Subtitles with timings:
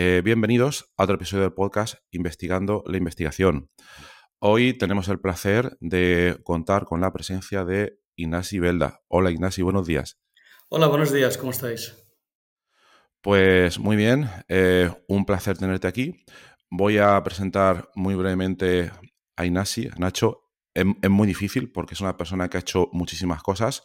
[0.00, 3.68] Eh, bienvenidos a otro episodio del podcast Investigando la Investigación.
[4.38, 9.00] Hoy tenemos el placer de contar con la presencia de Ignasi Belda.
[9.08, 10.20] Hola Ignasi, buenos días.
[10.68, 11.96] Hola, buenos días, ¿cómo estáis?
[13.22, 16.24] Pues muy bien, eh, un placer tenerte aquí.
[16.70, 18.92] Voy a presentar muy brevemente
[19.34, 20.44] a Ignasi, Nacho.
[20.74, 23.82] Es, muy difícil porque es una persona que ha hecho muchísimas cosas.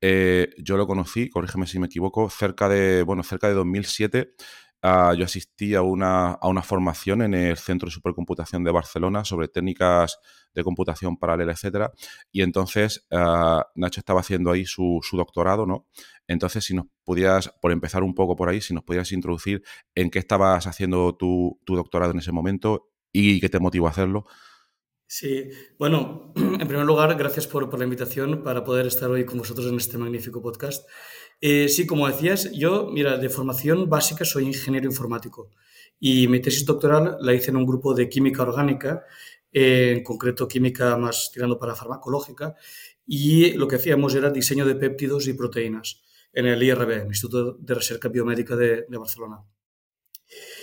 [0.00, 4.36] Eh, yo lo conocí, corrígeme si me equivoco, cerca de, bueno, cerca de 2007
[4.82, 9.24] Ah, yo asistí a una, a una, formación en el Centro de Supercomputación de Barcelona
[9.24, 10.18] sobre técnicas
[10.54, 11.92] de computación paralela, etcétera.
[12.30, 15.86] Y entonces ah, Nacho estaba haciendo ahí su, doctorado, ¿no?
[16.28, 19.62] Entonces, si nos pudieras, por empezar un poco por ahí, si nos pudieras introducir
[19.94, 24.26] en qué estabas haciendo tu, doctorado en ese momento y qué te motivó a hacerlo.
[25.08, 29.38] Sí, bueno, en primer lugar, gracias por, por la invitación para poder estar hoy con
[29.38, 30.86] vosotros en este magnífico podcast.
[31.40, 35.50] Eh, sí, como decías, yo, mira, de formación básica soy ingeniero informático
[36.00, 39.04] y mi tesis doctoral la hice en un grupo de química orgánica,
[39.52, 42.54] eh, en concreto química más tirando para farmacológica,
[43.06, 47.74] y lo que hacíamos era diseño de péptidos y proteínas en el IRB, Instituto de
[47.74, 49.44] Recerca Biomédica de, Barcelona.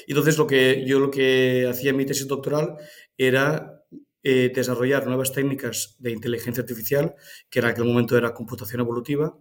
[0.08, 2.76] Entonces, lo que, yo lo que hacía en mi tesis doctoral
[3.18, 3.84] era
[4.22, 7.16] eh, desarrollar nuevas técnicas de inteligencia artificial,
[7.50, 9.38] que en aquel momento era computación evolutiva,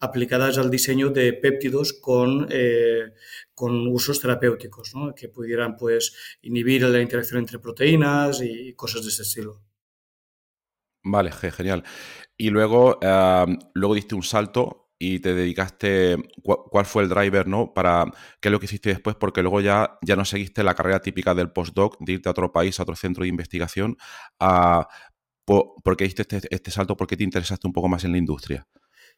[0.00, 3.12] aplicadas al diseño de péptidos con, eh,
[3.54, 9.22] con usos terapéuticos, que pudieran pues, inhibir la interacción entre proteínas y cosas de ese
[9.22, 9.62] estilo.
[11.02, 11.84] Vale, genial.
[12.36, 12.98] Y luego,
[13.74, 17.72] luego diste un salto y te dedicaste, ¿cuál fue el driver, no?
[17.74, 18.06] Para,
[18.40, 19.14] ¿qué es lo que hiciste después?
[19.16, 22.50] Porque luego ya, ya no seguiste la carrera típica del postdoc, de irte a otro
[22.50, 23.96] país, a otro centro de investigación,
[24.40, 24.88] a,
[25.44, 26.96] ¿por qué diste este, este salto?
[26.96, 28.66] ¿Por qué te interesaste un poco más en la industria?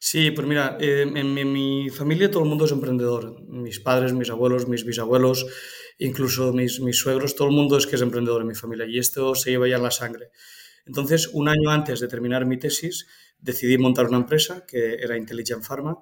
[0.01, 3.41] Sí, pues mira, eh, en, mi familia todo el mundo es emprendedor.
[3.49, 5.45] Mis padres, mis abuelos, mis bisabuelos,
[5.97, 9.35] incluso mis, suegros, todo el mundo es que es emprendedor en mi familia y esto
[9.35, 10.31] se lleva ya la sangre.
[10.85, 13.07] Entonces, un año antes de terminar mi tesis,
[13.39, 15.97] decidí montar una empresa que era Intelligent Pharma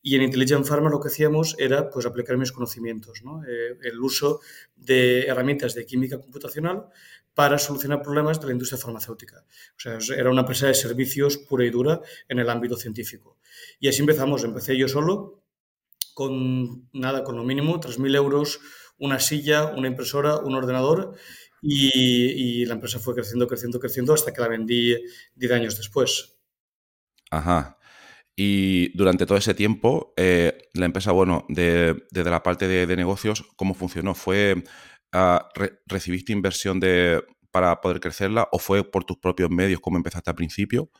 [0.00, 3.42] y en Intelligent Pharma lo que hacíamos era pues, aplicar mis conocimientos, ¿no?
[3.44, 4.40] Eh, el uso
[4.76, 6.86] de herramientas de química computacional
[7.34, 9.44] para solucionar problemas de la industria farmacéutica.
[9.76, 13.39] O sea, era una empresa de servicios pura y dura en el ámbito científico.
[13.80, 14.44] Y así empezamos.
[14.44, 15.42] Empecé yo solo
[16.14, 18.60] con nada, con lo mínimo, 3.000 euros,
[18.98, 21.16] una silla, una impresora, un ordenador
[21.62, 24.96] y, la empresa fue creciendo, creciendo, creciendo hasta que la vendí
[25.34, 26.38] 10 años después.
[27.30, 27.78] Ajá.
[28.36, 33.74] Y durante todo ese tiempo, eh, la empresa, bueno, desde la parte de, negocios, ¿cómo
[33.74, 34.14] funcionó?
[34.14, 34.62] ¿Fue,
[35.12, 35.48] ah,
[35.86, 40.36] recibiste inversión de, para poder crecerla o fue por tus propios medios como empezaste al
[40.36, 40.90] principio?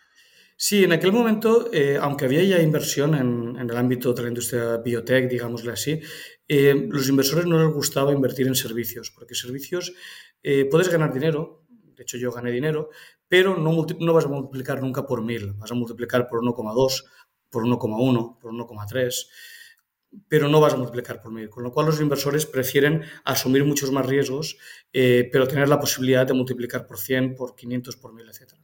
[0.63, 4.77] Sí, en aquel momento, eh, aunque había ya inversión en, el ámbito de la industria
[4.77, 6.01] biotech, digámosle así,
[6.47, 9.95] eh, los inversores no les gustaba invertir en servicios, porque servicios
[10.71, 11.65] puedes ganar dinero,
[11.97, 12.91] de hecho yo gané dinero,
[13.27, 17.05] pero no, vas a multiplicar nunca por mil, vas a multiplicar por 1,2,
[17.49, 19.27] por 1,1, por 1,3
[20.29, 21.49] pero no vas a multiplicar por mil.
[21.49, 24.59] Con lo cual los inversores prefieren asumir muchos más riesgos,
[24.93, 28.60] eh, pero tener la posibilidad de multiplicar por 100, por 500, por 1000, etc.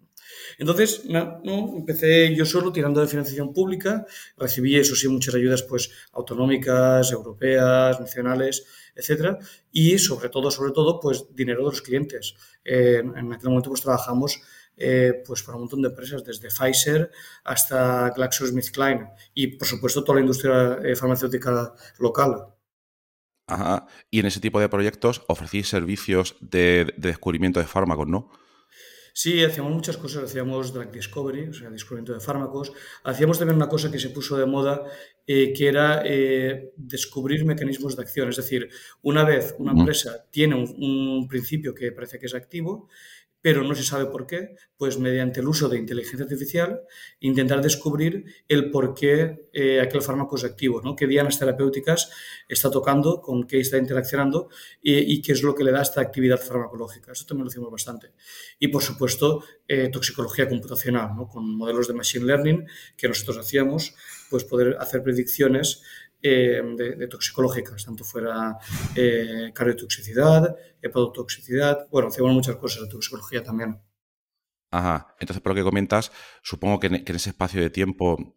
[0.59, 4.07] Entonces, no, empecé yo solo tirando de financiación pública,
[4.37, 8.65] recibí, eso sí, muchas ayudas pues, autonómicas, europeas, nacionales,
[8.95, 9.39] etcétera,
[9.71, 12.35] y sobre todo, sobre todo, pues dinero de los clientes.
[12.65, 14.41] Eh, en aquel momento pues trabajamos
[14.79, 17.11] eh, pues para un montón de empresas, desde Pfizer
[17.45, 22.57] hasta GlaxoSmithKline y, por supuesto, toda la industria eh, farmacéutica local.
[23.47, 23.87] Ajá.
[24.11, 28.31] Y en ese tipo de proyectos ofrecéis servicios de, descubrimiento de fármacos, ¿no?
[29.19, 33.67] Sí, hacíamos muchas cosas, hacíamos drug discovery, o sea, descubrimiento de fármacos, hacíamos también una
[33.67, 34.85] cosa que se puso de moda,
[35.27, 38.69] eh, que era eh, descubrir mecanismos de acción, es decir,
[39.01, 42.91] una vez una empresa tiene un principio que parece que es activo,
[43.41, 46.81] pero no se sabe por qué, pues mediante el uso de inteligencia artificial
[47.21, 50.97] intentar descubrir el por qué eh, aquel fármaco es activo, ¿no?
[50.97, 52.11] qué dianas terapéuticas
[52.49, 54.49] está tocando, con qué está interaccionando
[54.83, 57.13] y, qué es lo que le da esta actividad farmacológica.
[57.13, 58.13] Eso también lo hacemos bastante.
[58.59, 61.29] Y por supuesto, eh, toxicología computacional, ¿no?
[61.29, 62.67] con modelos de machine learning
[62.97, 63.95] que nosotros hacíamos,
[64.29, 65.83] pues poder hacer predicciones
[66.27, 68.59] eh, de, toxicológicas, tanto fuera
[68.95, 73.81] eh, cardiotoxicidad, hepatotoxicidad, bueno, hacemos muchas cosas de toxicología también.
[74.73, 76.11] Ajá, entonces por lo que comentas,
[76.43, 78.37] supongo que en, ese espacio de tiempo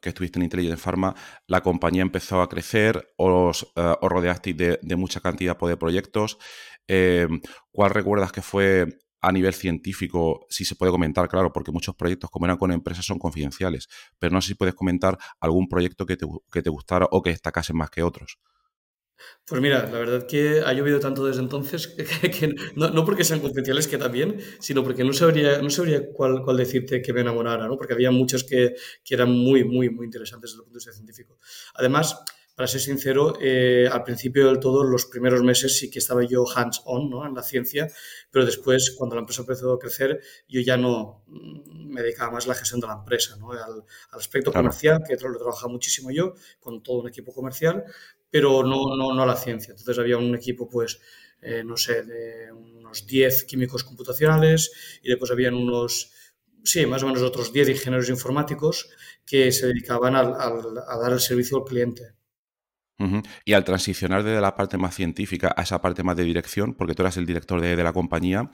[0.00, 1.14] que estuviste en Intelligent Pharma,
[1.48, 6.38] la compañía empezó a crecer, os, uh, rodeasteis de, de, mucha cantidad de proyectos.
[6.86, 7.40] Em,
[7.72, 12.30] ¿Cuál recuerdas que fue a nivel científico, si se puede comentar, claro, porque muchos proyectos,
[12.30, 13.88] como eran con empresas, son confidenciales,
[14.18, 17.30] pero no sé si puedes comentar algún proyecto que te, que te gustara o que
[17.30, 18.38] destacase más que otros.
[19.46, 23.88] Pues mira, la verdad que ha llovido tanto desde entonces que, no, porque sean confidenciales,
[23.88, 27.76] que también, sino porque no sabría, no sabría cuál, cuál decirte que me enamorara, ¿no?
[27.76, 30.92] porque había muchos que, que eran muy, muy, muy interesantes desde el punto de vista
[30.92, 31.38] científico.
[31.74, 32.22] Además,
[32.54, 36.44] para ser sincero, eh, al principio del todo, los primeros meses sí que estaba yo
[36.54, 37.26] hands-on ¿no?
[37.26, 37.88] en la ciencia,
[38.30, 42.44] pero después, cuando la empresa empezó a crecer, yo ya no mm, me dedicaba más
[42.44, 43.50] a la gestión de la empresa, ¿no?
[43.52, 47.84] al, aspecto comercial, que lo trabajaba muchísimo yo, con todo un equipo comercial,
[48.30, 49.72] pero no, no, no a la ciencia.
[49.72, 51.00] Entonces había un equipo, pues,
[51.42, 56.12] eh, no sé, de unos 10 químicos computacionales y después habían unos,
[56.62, 58.90] sí, más o menos otros 10 ingenieros informáticos
[59.26, 62.14] que se dedicaban a dar el servicio al cliente.
[63.44, 66.94] Y al transicionar desde la parte más científica a esa parte más de dirección, porque
[66.94, 68.50] tú eras el director de, la compañía,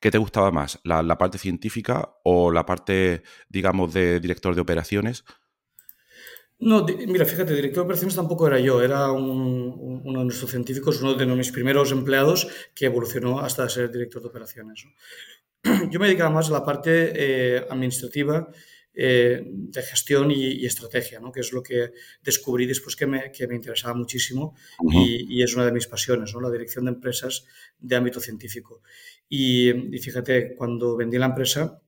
[0.00, 0.80] ¿qué te gustaba más?
[0.84, 5.24] ¿La, parte científica o la parte, digamos, de director de operaciones?
[6.58, 11.14] No, mira, fíjate, director de operaciones tampoco era yo, era uno de nuestros científicos, uno
[11.14, 14.86] de mis primeros empleados que evolucionó hasta ser director de operaciones.
[15.90, 18.48] Yo me dedicaba más a la parte eh, administrativa
[18.98, 21.30] eh, de gestión y, estrategia, ¿no?
[21.30, 24.56] que es lo que descubrí después que me, que me interesaba muchísimo
[24.90, 26.40] y, es una de mis pasiones, ¿no?
[26.40, 27.44] la dirección de empresas
[27.78, 28.80] de ámbito científico.
[29.28, 31.82] Y, fíjate, cuando vendí la empresa,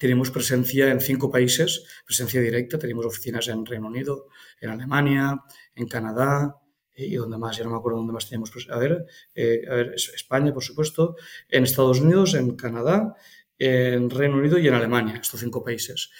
[0.00, 4.26] tenemos presencia en cinco países, presencia directa, tenemos oficinas en Reino Unido,
[4.60, 5.44] en Alemania,
[5.76, 6.56] en Canadá,
[6.96, 8.50] y donde más, ya no me acuerdo dónde más teníamos.
[8.50, 9.06] Pues, a, ver,
[9.36, 11.14] eh, a ver, España, por supuesto,
[11.48, 13.14] en Estados Unidos, en Canadá
[13.64, 16.10] en Reino Unido y en Alemania, estos cinco países.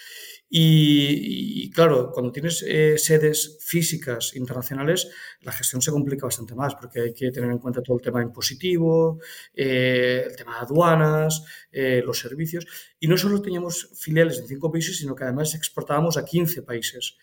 [0.55, 5.09] Y, claro, cuando tienes eh, sedes físicas internacionales,
[5.41, 8.21] la gestión se complica bastante más porque hay que tener en cuenta todo el tema
[8.21, 9.19] impositivo,
[9.55, 11.43] eh, el tema de aduanas,
[11.73, 12.67] eh, los servicios.
[13.01, 17.17] Y no solo teníamos filiales en cinco países, sino que además exportábamos a 15 países.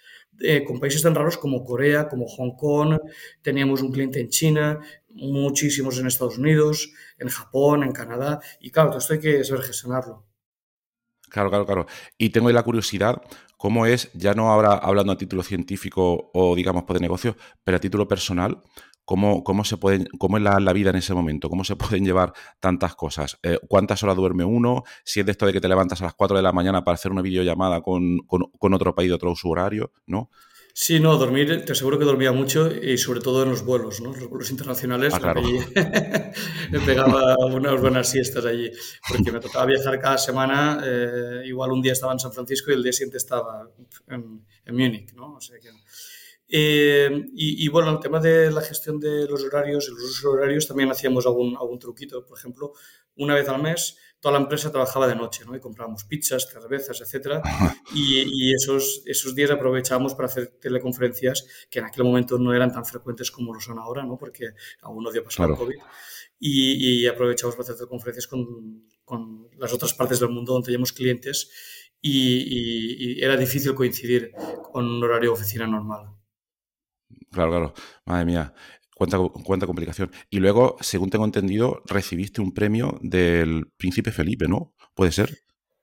[0.65, 2.97] Con países tan raros como Corea, como Hong Kong,
[3.41, 8.89] teníamos un cliente en China, muchísimos en Estados Unidos, en Japón, en Canadá, y claro,
[8.89, 10.25] todo esto hay que saber gestionarlo.
[11.29, 11.87] Claro, claro, claro.
[12.17, 13.21] Y tengo la curiosidad,
[13.57, 17.77] ¿cómo es, ya no ahora hablando a título científico o digamos por de negocio, pero
[17.77, 18.63] a título personal,
[19.09, 22.31] cómo, cómo se pueden, cómo es la, vida en ese momento, cómo se pueden llevar
[22.59, 23.39] tantas cosas?
[23.41, 24.83] Eh, ¿Cuántas horas duerme uno?
[25.03, 26.93] Si es de esto de que te levantas a las 4 de la mañana para
[26.93, 30.29] hacer una videollamada con, con, otro país de otro usuario, ¿no?
[30.75, 34.13] Sí, no, dormir, te aseguro que dormía mucho y sobre todo en los vuelos, ¿no?
[34.13, 35.11] Los vuelos internacionales.
[35.15, 35.33] Ah,
[36.71, 38.69] me pegaba unas buenas siestas allí,
[39.09, 40.79] porque me tocaba viajar cada semana.
[40.85, 43.67] Eh, igual un día estaba en San Francisco y el día siguiente estaba
[44.07, 45.33] en, en Múnich, ¿no?
[45.33, 45.69] O sea que,
[46.51, 50.67] eh, y, bueno, el tema de la gestión de los horarios y los usos horarios
[50.67, 52.25] también hacíamos algún, algún truquito.
[52.25, 52.73] Por ejemplo,
[53.15, 55.55] una vez al mes toda la empresa trabajaba de noche, ¿no?
[55.55, 57.41] Y comprábamos pizzas, cervezas, etcétera.
[57.93, 62.83] Y, esos, esos días aprovechábamos para hacer teleconferencias que en aquel momento no eran tan
[62.83, 64.17] frecuentes como lo son ahora, ¿no?
[64.17, 64.49] Porque
[64.81, 65.77] aún no dio paso el COVID.
[66.39, 70.93] Y, y, aprovechamos para hacer teleconferencias con, con, las otras partes del mundo donde teníamos
[70.93, 71.51] clientes
[72.01, 74.31] y, y era difícil coincidir
[74.71, 76.18] con un horario de oficina normal.
[77.31, 77.73] Claro, claro.
[78.05, 78.53] Madre mía.
[78.95, 80.11] Cuánta, cuánta complicación.
[80.29, 84.73] Y luego, según tengo entendido, recibiste un premio del príncipe Felipe, ¿no?
[84.93, 85.29] ¿Puede ser?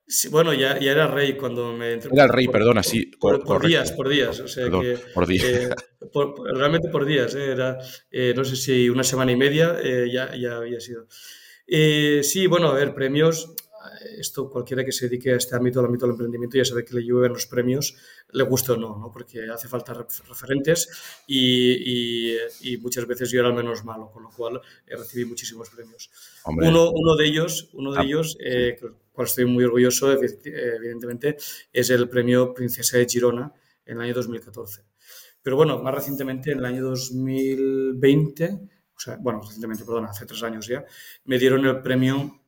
[0.09, 2.09] Sí, bueno, ya, ya, era rey cuando me entré.
[2.13, 3.11] Era el rey, perdona, sí.
[3.19, 4.39] Por, días, por días.
[4.39, 5.43] O sea que, por días.
[5.43, 5.69] Eh,
[6.53, 7.35] realmente por días.
[7.35, 7.77] Eh, era,
[8.09, 9.75] eh, no sé si una semana y media
[10.09, 11.07] ya, ya había sido.
[11.67, 13.53] sí, bueno, a ver, premios
[14.19, 16.95] esto cualquiera que se dedique a este ámbito, al ámbito del emprendimiento, ya sabe que
[16.95, 17.95] le llueven los premios,
[18.31, 19.11] le guste o no, ¿no?
[19.11, 20.89] porque hace falta referentes
[21.27, 26.09] y, y, muchas veces yo era el menos malo, con lo cual recibí muchísimos premios.
[26.45, 28.77] Uno, uno, de ellos, uno de ah, ellos eh,
[29.17, 31.37] cual estoy muy orgulloso, evidentemente,
[31.73, 33.51] es el premio Princesa de Girona
[33.83, 34.83] en el año 2014.
[35.41, 38.59] Pero bueno, más recientemente, en el año 2020,
[38.95, 40.85] o sea, bueno, recientemente, perdón, hace tres años ya,
[41.25, 42.41] me dieron el premio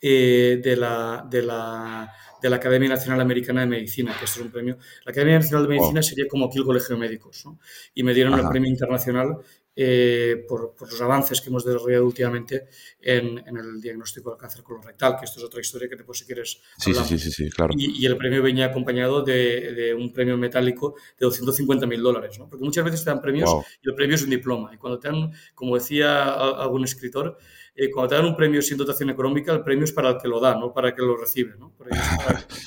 [0.00, 2.12] eh, de, la, de, la,
[2.42, 4.78] de, la, Academia Nacional Americana de Medicina, que es un premio.
[5.04, 7.58] La Academia Nacional de Medicina sería como aquí el Colegio de Médicos, ¿no?
[7.94, 9.38] Y me dieron el premio internacional
[9.78, 12.66] eh, por, los avances que hemos desarrollado últimamente
[12.98, 16.62] en, el diagnóstico del cáncer colorectal, que esto es otra historia que después si quieres
[16.78, 17.74] sí, sí, sí, sí, claro.
[17.76, 22.48] Y, el premio venía acompañado de, un premio metálico de 250 mil dólares, ¿no?
[22.48, 23.50] Porque muchas veces te dan premios
[23.82, 24.70] y el premio es un diploma.
[24.72, 27.36] Y cuando te dan, como decía algún escritor,
[27.76, 30.28] eh, cuando te dan un premio sin dotación económica, el premio es para el que
[30.28, 31.54] lo da, no para el que lo recibe.
[31.58, 31.74] ¿no?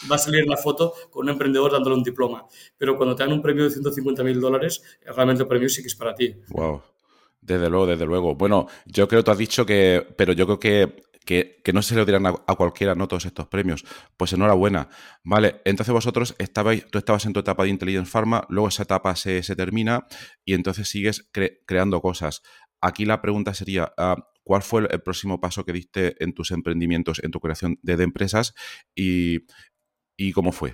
[0.09, 2.45] va a salir la foto con un emprendedor dándole un diploma.
[2.77, 5.87] Pero cuando te dan un premio de 150 mil dólares, realmente el premio sí que
[5.87, 6.35] es para ti.
[6.49, 6.81] Wow.
[7.41, 8.35] Desde luego, desde luego.
[8.35, 11.95] Bueno, yo creo que tú has dicho que, pero yo creo que, que, no se
[11.95, 13.07] le dirán a, cualquiera, ¿no?
[13.07, 13.85] Todos estos premios.
[14.17, 14.89] Pues enhorabuena.
[15.23, 19.15] Vale, entonces vosotros estabais, tú estabas en tu etapa de Intelligence Pharma, luego esa etapa
[19.15, 20.05] se, termina
[20.45, 21.29] y entonces sigues
[21.65, 22.41] creando cosas.
[22.81, 24.15] Aquí la pregunta sería, ah,
[24.49, 28.55] ¿cuál fue el, próximo paso que diste en tus emprendimientos, en tu creación de, empresas
[28.95, 29.45] y,
[30.17, 30.73] y, cómo fue?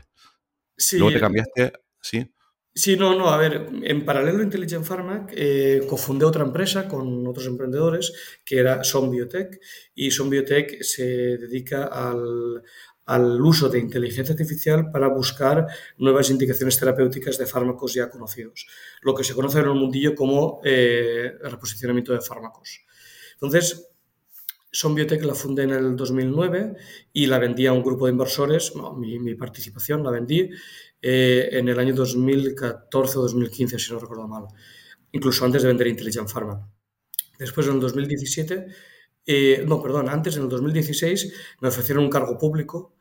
[0.78, 2.34] Sí, luego te cambiaste, ¿sí?
[2.74, 7.28] Sí, no, no, a ver, en paralelo a Intelligent Pharma, eh, cofundé otra empresa con
[7.28, 8.14] otros emprendedores
[8.46, 9.60] que era Son Biotech
[9.94, 11.04] y Son Biotech se
[11.38, 12.64] dedica al,
[13.08, 15.68] al uso de inteligencia artificial para buscar
[15.98, 18.68] nuevas indicaciones terapéuticas de fármacos ya conocidos,
[19.02, 22.86] lo que se conoce en el mundillo como eh, reposicionamiento de fármacos.
[23.36, 23.90] Entonces,
[24.72, 26.76] Son Biotech la fundé en el 2009
[27.14, 30.50] y la vendí a un grupo de inversores, mi, participación la vendí
[31.02, 34.46] eh, en el año 2014 o 2015, si no recuerdo mal,
[35.12, 36.70] incluso antes de vender Intelligent Pharma.
[37.40, 38.66] Después, en el 2017,
[39.28, 42.95] eh, no, perdón, antes, en el 2016, me ofrecieron un cargo público.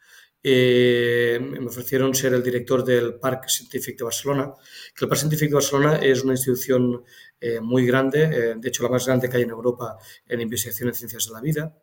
[0.46, 4.52] Eh, me ofrecieron ser el director del Parque Científic de Barcelona,
[4.94, 7.02] que el Parque Científic de Barcelona es una institución
[7.60, 11.26] muy grande, de hecho la más grande que hay en Europa en investigación en ciencias
[11.26, 11.78] de la vida,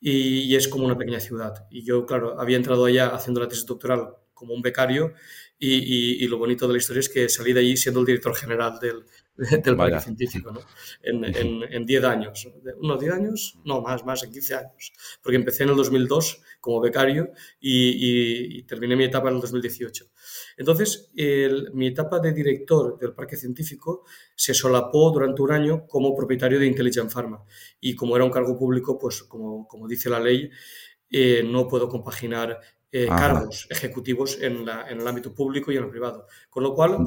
[0.00, 1.66] y, y, es como una pequeña ciudad.
[1.68, 5.14] Y yo, claro, había entrado allá haciendo la tesis doctoral como un becario
[5.58, 8.78] y, lo bonito de la historia es que salí de allí siendo el director general
[8.80, 9.04] del,
[9.64, 10.60] del parque científico, ¿no?
[11.02, 12.48] En 10 años.
[12.80, 13.58] ¿Unos 10 años?
[13.64, 14.92] No, más, más, en 15 años.
[15.22, 20.06] Porque empecé en el 2002 como becario y, terminé mi etapa en el 2018.
[20.56, 21.10] Entonces,
[21.72, 24.04] mi etapa de director del parque científico
[24.36, 27.44] se solapó durante un año como propietario de Intelligent Pharma.
[27.80, 30.48] Y como era un cargo público, pues como, como dice la ley,
[31.10, 32.60] eh, no puedo compaginar
[32.90, 36.28] eh, cargos ejecutivos en, el ámbito público y en el privado.
[36.48, 37.04] Con lo cual,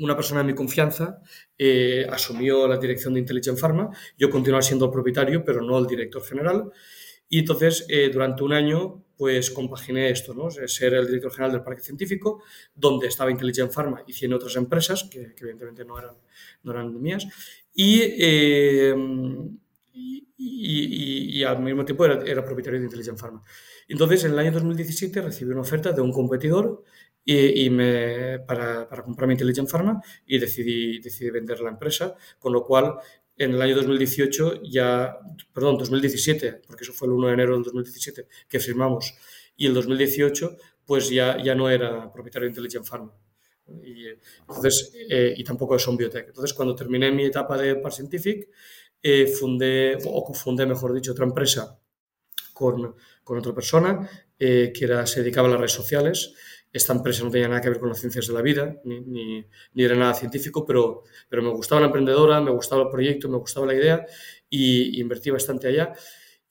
[0.00, 1.20] una persona de mi confianza
[1.56, 5.86] eh, asumió la dirección de Intelligent Pharma, yo continuaba siendo el propietario, pero no el
[5.86, 6.70] director general.
[7.28, 10.50] Y entonces, eh, durante un año, pues compaginé esto, ¿no?
[10.50, 12.42] ser el director general del parque científico,
[12.74, 16.16] donde estaba Intelligent Pharma y 100 otras empresas, que, evidentemente no eran,
[16.62, 17.26] no eran mías,
[17.72, 18.02] y,
[20.36, 23.44] y, al mismo tiempo era, era propietario de Intelligent Pharma.
[23.86, 26.82] Entonces, en el año 2017 recibí una oferta de un competidor
[27.24, 32.64] y, me, para, para comprarme Intelligent Pharma y decidí, decidí vender la empresa, con lo
[32.64, 32.94] cual
[33.36, 35.16] en el año 2018 ya,
[35.52, 39.14] perdón, 2017, porque eso fue el 1 de enero del 2017 que firmamos,
[39.56, 43.14] y el 2018 pues ya, ya no era propietario de Intelligent Pharma.
[43.84, 44.08] Y,
[44.40, 46.26] entonces, eh, y tampoco de Son Biotech.
[46.26, 48.48] Entonces, cuando terminé mi etapa de Par Scientific,
[49.00, 51.78] eh, fundé, o fundé, mejor dicho, otra empresa
[52.52, 54.08] con, con otra persona
[54.38, 56.34] eh, que era, se dedicaba a las redes sociales.
[56.72, 59.44] Esta empresa no tenía nada que ver con las ciencias de la vida, ni, ni,
[59.74, 63.66] era nada científico, pero, pero me gustaba la emprendedora, me gustaba el proyecto, me gustaba
[63.66, 64.06] la idea
[64.48, 65.92] y, invertí bastante allá.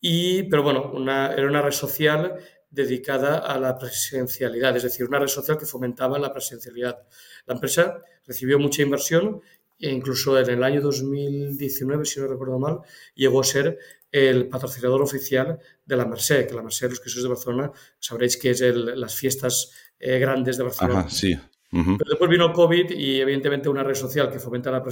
[0.01, 2.35] Y, pero bueno, una, era una red social
[2.69, 6.99] dedicada a la presencialidad, es decir, una red social que fomentaba la presencialidad.
[7.45, 9.41] La empresa recibió mucha inversión
[9.79, 12.79] e incluso en el año 2019, si no recuerdo mal,
[13.15, 13.77] llegó a ser
[14.11, 18.37] el patrocinador oficial de la Merced, que la Merced, los que sois de Barcelona, sabréis
[18.37, 21.01] que es las fiestas eh, grandes de Barcelona.
[21.01, 21.37] Ajá, sí.
[21.71, 24.83] Pero después vino COVID y evidentemente una red social que fomenta la,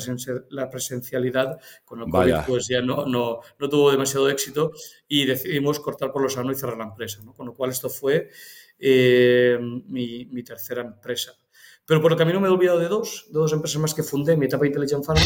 [0.52, 4.72] la presencialidad, con el COVID pues ya no, no, no, tuvo demasiado éxito
[5.08, 7.22] y decidimos cortar por lo sano y cerrar la empresa.
[7.24, 7.34] ¿no?
[7.34, 8.30] Con lo cual esto fue
[8.78, 11.34] eh, mi, mi, tercera empresa.
[11.88, 14.34] Pero por el camino me he olvidado de dos, de dos empresas más que fundé
[14.34, 15.24] en mi etapa de Intelligent Pharma.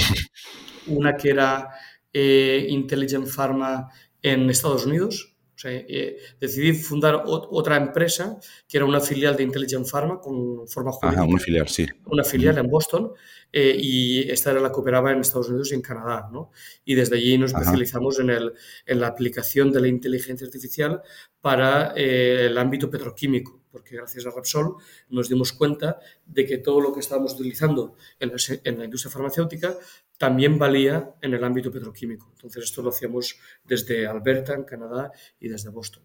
[0.88, 1.70] Una que era
[2.14, 3.90] eh, Intelligent Pharma
[4.22, 8.38] en Estados Unidos, o sea, eh, decidí fundar otra empresa
[8.68, 11.24] que era una filial de Intelligent Pharma con forma jurídica.
[11.24, 11.88] una filial, sí.
[12.06, 13.12] Una filial en Boston
[13.52, 16.30] eh, y esta era la que operaba en Estados Unidos y en Canadá.
[16.32, 16.52] ¿no?
[16.86, 18.54] Y desde allí nos especializamos en, el,
[18.86, 21.02] en, la aplicación de la inteligencia artificial
[21.42, 24.76] para el ámbito petroquímico, porque gracias a Repsol
[25.10, 29.12] nos dimos cuenta de que todo lo que estábamos utilizando en la, en la industria
[29.12, 29.78] farmacéutica
[30.18, 32.30] también valía en el ámbito petroquímico.
[32.34, 36.04] Entonces esto lo hacíamos desde Alberta, en Canadá, y desde Boston.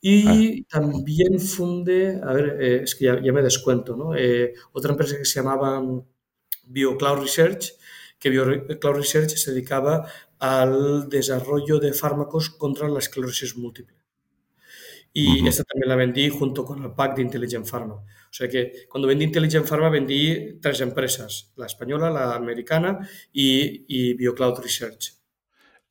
[0.00, 0.66] Y ah.
[0.68, 4.10] también fundé, a ver, eh, es que ya, me descuento, ¿no?
[4.72, 5.82] otra empresa que se llamaba
[6.66, 7.74] BioCloud Research,
[8.18, 13.95] que BioCloud Research se dedicaba al desarrollo de fármacos contra la esclerosis múltiple.
[15.18, 17.94] Y esta también la vendí junto con el pack de Intelligent Pharma.
[17.94, 23.86] O sea que cuando vendí Intelligent Pharma vendí tres empresas, la española, la americana y,
[23.88, 25.14] y BioCloud Research.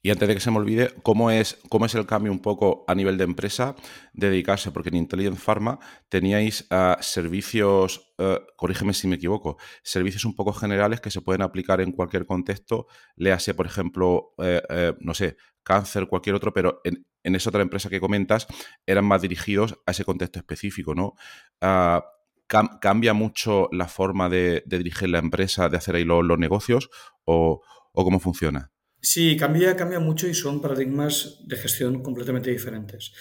[0.03, 2.86] Y antes de que se me olvide, ¿cómo es, cómo es el cambio un poco
[2.88, 3.75] a nivel de empresa
[4.13, 4.70] de dedicarse?
[4.70, 5.79] Porque en Intelligent Pharma
[6.10, 11.41] teníais ah, servicios, uh, corrígeme si me equivoco, servicios un poco generales que se pueden
[11.41, 16.79] aplicar en cualquier contexto, léase, por ejemplo, eh, eh, no sé, cáncer, cualquier otro, pero
[16.86, 18.48] en, esa otra empresa que comentas
[18.86, 21.15] eran más dirigidos a ese contexto específico, ¿no?
[21.60, 22.05] Ah,
[22.48, 26.89] ¿Cambia mucho la forma de, dirigir la empresa, de hacer ahí los, negocios
[27.25, 28.72] o cómo funciona?
[29.05, 33.13] Sí, cambia, cambia mucho y son paradigmas de gestión completamente diferentes.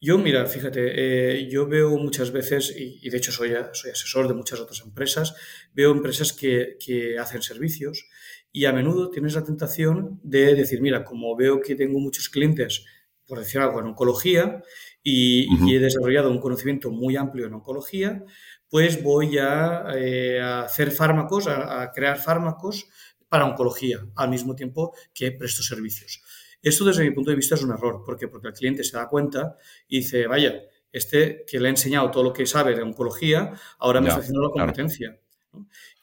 [0.00, 4.34] Yo, mira, fíjate, eh, yo veo muchas veces, y, de hecho soy, soy, asesor de
[4.34, 5.34] muchas otras empresas,
[5.74, 6.78] veo empresas que,
[7.20, 8.08] hacen servicios
[8.56, 12.86] y a menudo tienes la tentación de decir, mira, como veo que tengo muchos clientes,
[13.26, 14.62] por decir algo, en oncología
[15.02, 18.24] y, he desarrollado un conocimiento muy amplio en oncología,
[18.70, 22.88] pues voy a, eh, hacer fármacos, a crear fármacos
[23.28, 26.22] para oncología, al mismo tiempo que presto servicios.
[26.62, 28.26] Esto desde mi punto de vista es un error, ¿por qué?
[28.26, 32.22] Porque el cliente se da cuenta y dice, vaya, este que le ha enseñado todo
[32.22, 35.20] lo que sabe de oncología, ahora me está haciendo la competencia.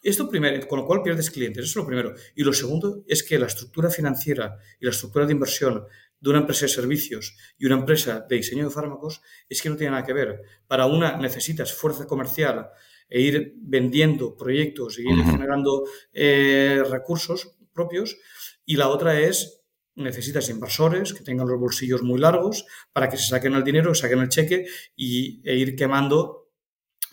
[0.03, 2.13] Esto primero, con lo cual pierdes clientes, eso es lo primero.
[2.35, 5.85] Y lo segundo es que la estructura financiera y la estructura de inversión
[6.19, 9.77] de una empresa de servicios y una empresa de diseño de fármacos es que no
[9.77, 10.41] tiene nada que ver.
[10.67, 12.69] Para una necesitas fuerza comercial
[13.09, 18.17] e ir vendiendo proyectos y ir generando eh, recursos propios.
[18.65, 19.63] Y la otra es,
[19.95, 24.19] necesitas inversores que tengan los bolsillos muy largos para que se saquen el dinero, saquen
[24.19, 26.42] el cheque y, e ir quemando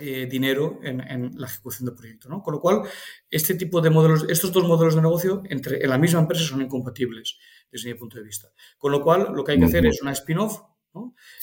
[0.00, 2.29] eh, dinero en, la ejecución del proyecto.
[2.29, 2.42] ¿no?
[2.42, 2.83] Con lo cual,
[3.31, 6.62] este tipo de modelos, estos dos modelos de negocio entre, en la misma empresa son
[6.62, 7.38] incompatibles
[7.70, 8.48] desde mi punto de vista.
[8.79, 10.61] Con lo cual, lo que hay que hacer es una spin-off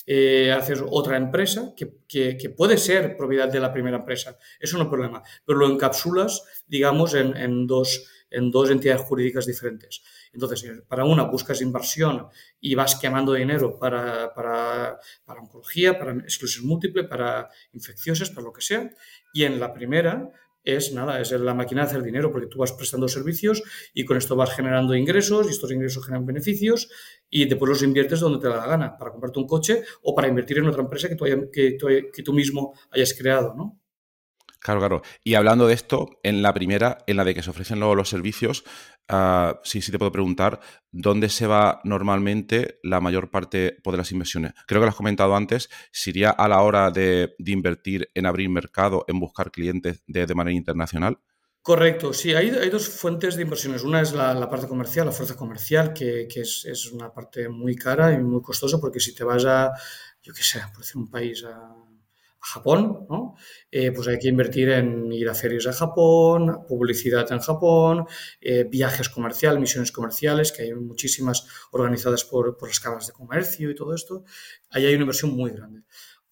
[0.05, 4.89] eh, haces otra empresa que, puede ser propiedad de la primera empresa, eso no es
[4.89, 10.01] problema, pero lo encapsulas, digamos, en, dos, en dos entidades jurídicas diferentes.
[10.33, 12.27] Entonces, eh, para una buscas inversión
[12.59, 18.61] y vas quemando dinero para, para, oncología, para esclerosis múltiple, para infecciosas, para lo que
[18.61, 18.89] sea,
[19.33, 20.31] y en la primera
[20.63, 23.63] es nada, es la máquina de hacer dinero, porque tú vas prestando servicios
[23.93, 26.89] y con esto vas generando ingresos y estos ingresos generan beneficios
[27.29, 30.27] y después los inviertes donde te da la gana, para comprarte un coche o para
[30.27, 31.77] invertir en otra empresa que tú, que,
[32.11, 33.79] que tú mismo hayas creado, ¿no?
[34.59, 35.01] Claro, claro.
[35.23, 38.09] Y hablando de esto, en la primera, en la de que se ofrecen luego los
[38.09, 38.63] servicios,
[39.11, 40.59] uh, sí, sí te puedo preguntar,
[40.91, 44.53] ¿dónde se va normalmente la mayor parte pues, de las inversiones?
[44.67, 49.05] Creo que lo has comentado antes, ¿sería a la hora de, invertir en abrir mercado,
[49.07, 51.19] en buscar clientes de, manera internacional?
[51.61, 53.83] Correcto, sí, hay, hay, dos fuentes de inversiones.
[53.83, 58.13] Una es la, parte comercial, la fuerza comercial, que, es, es, una parte muy cara
[58.13, 59.71] y muy costosa, porque si te vas a,
[60.21, 61.75] yo qué sé, por decir un país, a
[62.39, 63.36] Japón, ¿no?
[63.71, 68.06] Eh, pues hay que invertir en ir a ferias a Japón, publicidad en Japón,
[68.41, 73.69] eh, viajes comerciales, misiones comerciales, que hay muchísimas organizadas por, por las cámaras de comercio
[73.69, 74.23] y todo esto.
[74.69, 75.82] Ahí hay una inversión muy grande.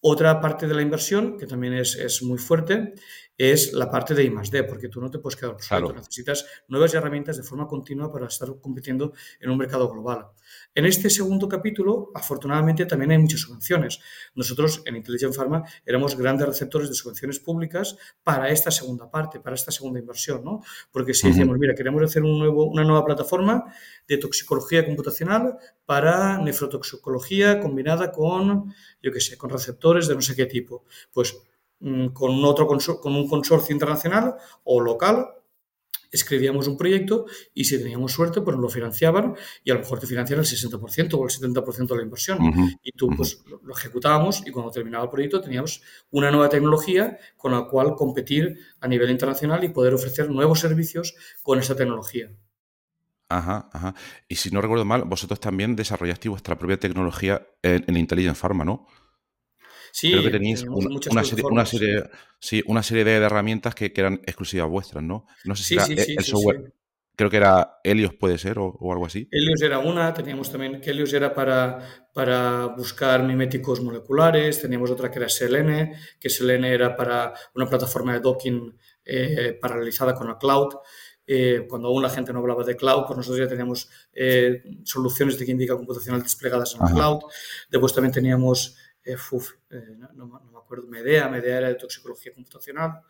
[0.00, 2.94] Otra parte de la inversión, que también es, es muy fuerte,
[3.38, 5.92] es la parte de I+.D., porque tú no te puedes quedar obsoleto.
[5.92, 10.28] Necesitas nuevas herramientas de forma continua para estar compitiendo en un mercado global.
[10.74, 14.00] En este segundo capítulo, afortunadamente, también hay muchas subvenciones.
[14.34, 19.54] Nosotros en Intelligent Pharma éramos grandes receptores de subvenciones públicas para esta segunda parte, para
[19.54, 20.62] esta segunda inversión, ¿no?
[20.90, 23.64] Porque si decimos, mira, queremos hacer un nuevo, una nueva plataforma
[24.06, 30.34] de toxicología computacional para nefrotoxicología combinada con, yo qué sé, con receptores de no sé
[30.34, 30.84] qué tipo.
[31.12, 31.36] Pues
[32.12, 35.26] con, otro con un consorcio internacional o local
[36.10, 40.06] escribíamos un proyecto y si teníamos suerte, pues lo financiaban y a lo mejor te
[40.06, 42.38] financiaban el 60% o el 70% de la inversión.
[42.82, 47.52] Y tú, pues lo, ejecutábamos y cuando terminaba el proyecto teníamos una nueva tecnología con
[47.52, 52.30] la cual competir a nivel internacional y poder ofrecer nuevos servicios con esa tecnología.
[53.28, 53.94] Ajá, ajá.
[54.28, 58.64] Y si no recuerdo mal, vosotros también desarrollasteis vuestra propia tecnología en, en Intelligent Pharma,
[58.64, 58.86] ¿no?
[59.98, 61.70] Sí, Creo que tenéis una, serie, una plataformas.
[61.70, 62.02] serie,
[62.38, 65.24] sí, una serie de, herramientas que, que eran exclusivas vuestras, ¿no?
[65.44, 66.74] No sé si Sí, era e- el software,
[67.16, 69.26] creo que era Helios, puede ser, o, o algo así.
[69.30, 71.78] Helios era una, teníamos también que Helios era para,
[72.12, 78.12] para buscar miméticos moleculares, teníamos otra que era Selene, que Selene era para una plataforma
[78.12, 80.74] de docking eh, paralelizada con la cloud.
[81.28, 85.36] Eh, cuando aún la gente no hablaba de cloud, pues nosotros ya teníamos eh, soluciones
[85.38, 87.22] de química computacional desplegadas en la cloud.
[87.68, 88.76] Después también teníamos,
[89.06, 89.16] eh,
[89.70, 93.02] eh, no, no, no me acuerdo, Medea, Medea era de toxicología computacional.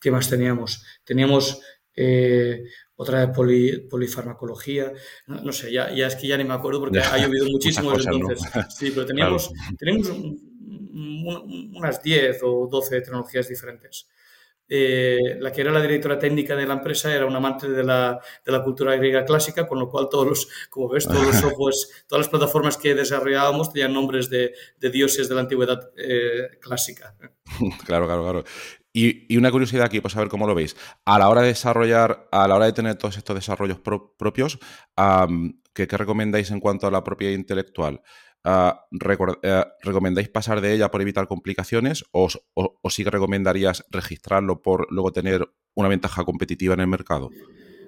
[0.00, 0.84] ¿Qué más teníamos?
[1.04, 1.60] Teníamos
[1.94, 2.64] eh,
[2.96, 4.92] otra de poli, polifarmacología,
[5.26, 7.46] no, no, sé, ya, ya, es que ya ni me acuerdo porque Ya, ha llovido
[7.46, 8.50] muchísimo desde entonces.
[8.70, 9.06] Sí, pero Claro.
[9.06, 10.52] teníamos, teníamos un,
[10.94, 14.08] un, unas 10 o 12 tecnologías diferentes.
[14.74, 18.18] Eh, la que era la directora técnica de la empresa era un amante de la,
[18.42, 22.06] de la, cultura griega clásica, con lo cual todos los, como ves, todos los softwares,
[22.06, 27.14] todas las plataformas que desarrollábamos tenían nombres de, de dioses de la antigüedad eh, clásica.
[27.84, 28.44] Claro, claro, claro.
[28.94, 30.74] Y, y, una curiosidad aquí, pues a ver cómo lo veis.
[31.04, 34.58] A la hora de desarrollar, a la hora de tener todos estos desarrollos pro propios,
[34.96, 38.00] um, ¿qué, ¿qué, recomendáis en cuanto a la propiedad intelectual?
[38.44, 43.84] Uh, uh, ¿Recomendáis pasar de ella por evitar complicaciones o, o, o sí que recomendarías
[43.90, 47.30] registrarlo por luego tener una ventaja competitiva en el mercado?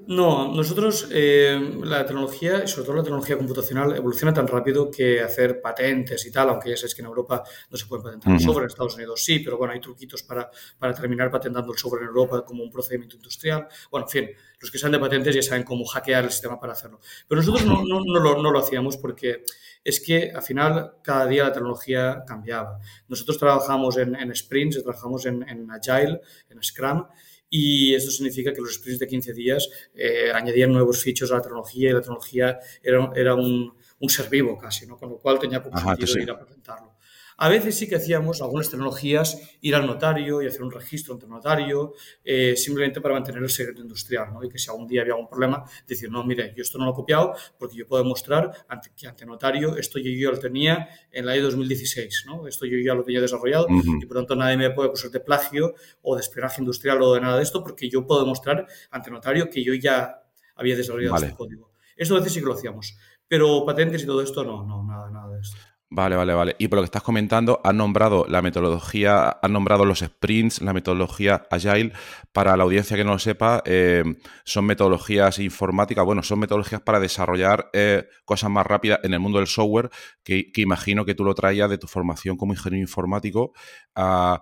[0.06, 5.20] No, nosotros eh, la tecnología, y sobre todo la tecnología computacional, evoluciona tan rápido que
[5.20, 8.34] hacer patentes y tal, aunque ya sabes que en Europa no se puede patentar uh
[8.34, 8.38] -huh.
[8.38, 11.78] el software, en Estados Unidos sí, pero bueno, hay truquitos para, para terminar patentando el
[11.78, 13.66] software en Europa como un procedimiento industrial.
[13.90, 16.74] Bueno, en fin, los que saben de patentes ya saben cómo hackear el sistema para
[16.74, 17.00] hacerlo.
[17.26, 19.44] Pero nosotros no, no, no, lo, no lo hacíamos porque
[19.84, 22.80] es que al final cada día la tecnología cambiaba.
[23.06, 27.06] Nosotros trabajamos en, en sprints, trabajamos en, en Agile, en Scrum,
[27.50, 31.42] y esto significa que los sprints de 15 días eh, añadían nuevos features a la
[31.42, 34.96] tecnología y la tecnología era, era un, un, ser vivo casi, ¿no?
[34.96, 36.20] con lo cual tenía poco Ajá, sentido sí.
[36.22, 36.93] ir a patentarlo.
[37.36, 41.26] A veces sí que hacíamos algunas tecnologías ir al notario y hacer un registro ante
[41.26, 41.92] el notario
[42.24, 44.44] eh, simplemente para mantener el secreto industrial ¿no?
[44.44, 46.92] y que si algún día había algún problema decir, no, mire, yo esto no lo
[46.92, 50.88] he copiado porque yo puedo demostrar ante, que ante notario esto yo ya lo tenía
[51.10, 52.46] en la E 2016, ¿no?
[52.46, 54.02] esto yo ya lo tenía desarrollado Uh -huh.
[54.02, 57.14] y por lo tanto nadie me puede acusar de plagio o de espionaje industrial o
[57.14, 60.22] de nada de esto porque yo puedo demostrar ante notario que yo ya
[60.54, 61.26] había desarrollado Vale.
[61.26, 61.72] este código.
[61.96, 65.10] Esto a veces sí que lo hacíamos, pero patentes y todo esto no, no, nada,
[65.10, 65.56] nada de esto.
[65.96, 66.56] Vale, vale, vale.
[66.58, 70.72] Y por lo que estás comentando, has nombrado la metodología, has nombrado los sprints, la
[70.72, 71.92] metodología Agile.
[72.32, 74.02] Para la audiencia que no lo sepa, eh,
[74.42, 79.38] son metodologías informáticas, bueno, son metodologías para desarrollar eh, cosas más rápidas en el mundo
[79.38, 79.88] del software,
[80.24, 83.52] que, imagino que tú lo traías de tu formación como ingeniero informático.
[83.94, 84.38] Uh,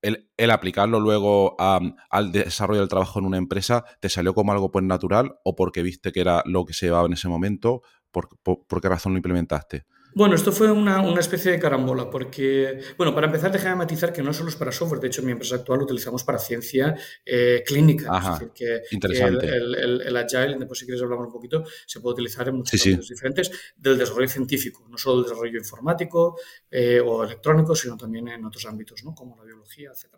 [0.00, 4.86] el, aplicarlo luego al desarrollo del trabajo en una empresa, ¿te salió como algo pues
[4.86, 7.82] natural o porque viste que era lo que se llevaba en ese momento?
[8.10, 9.84] ¿Por, por, por qué razón lo implementaste?
[10.14, 14.22] Bueno, esto fue una, una, especie de carambola, porque, bueno, para empezar, déjame matizar que
[14.22, 16.94] no solo es para software, de hecho, en mi empresa actual lo utilizamos para ciencia
[17.26, 18.08] eh, clínica.
[18.10, 19.46] Ajá, es decir, que, interesante.
[19.46, 22.56] que el, el, el, Agile, después si quieres hablamos un poquito, se puede utilizar en
[22.56, 23.14] muchos sí, ámbitos sí.
[23.14, 26.38] diferentes del desarrollo científico, no solo el desarrollo informático
[26.70, 29.14] eh, o electrónico, sino también en otros ámbitos, ¿no?
[29.14, 30.14] como la biología, etc.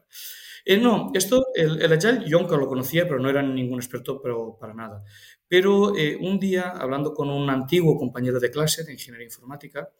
[0.68, 4.20] Eh, no, esto, el, el, Agile, yo aunque lo conocía, pero no era ningún experto,
[4.20, 5.04] pero para nada.
[5.48, 9.90] Pero eh, un día, hablando con un antiguo compañero de clase de ingeniería informática,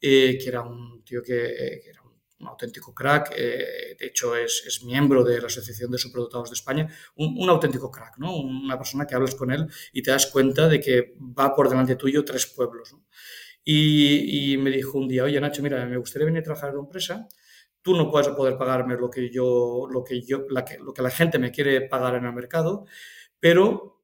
[0.00, 2.08] eh, que era un tío que, eh, que era un,
[2.46, 6.88] auténtico crack, eh, de hecho es, es, miembro de la Asociación de Superdotados de España,
[7.16, 8.36] un, un, auténtico crack, ¿no?
[8.36, 11.96] una persona que hablas con él y te das cuenta de que va por delante
[11.96, 12.92] tuyo tres pueblos.
[12.92, 13.04] ¿no?
[13.64, 16.76] Y, y, me dijo un día, oye Nacho, mira, me gustaría venir a trabajar en
[16.76, 17.26] una empresa,
[17.82, 21.02] tú no puedes poder pagarme lo que yo, lo que yo, la que, lo que
[21.02, 22.86] la gente me quiere pagar en el mercado,
[23.40, 23.97] pero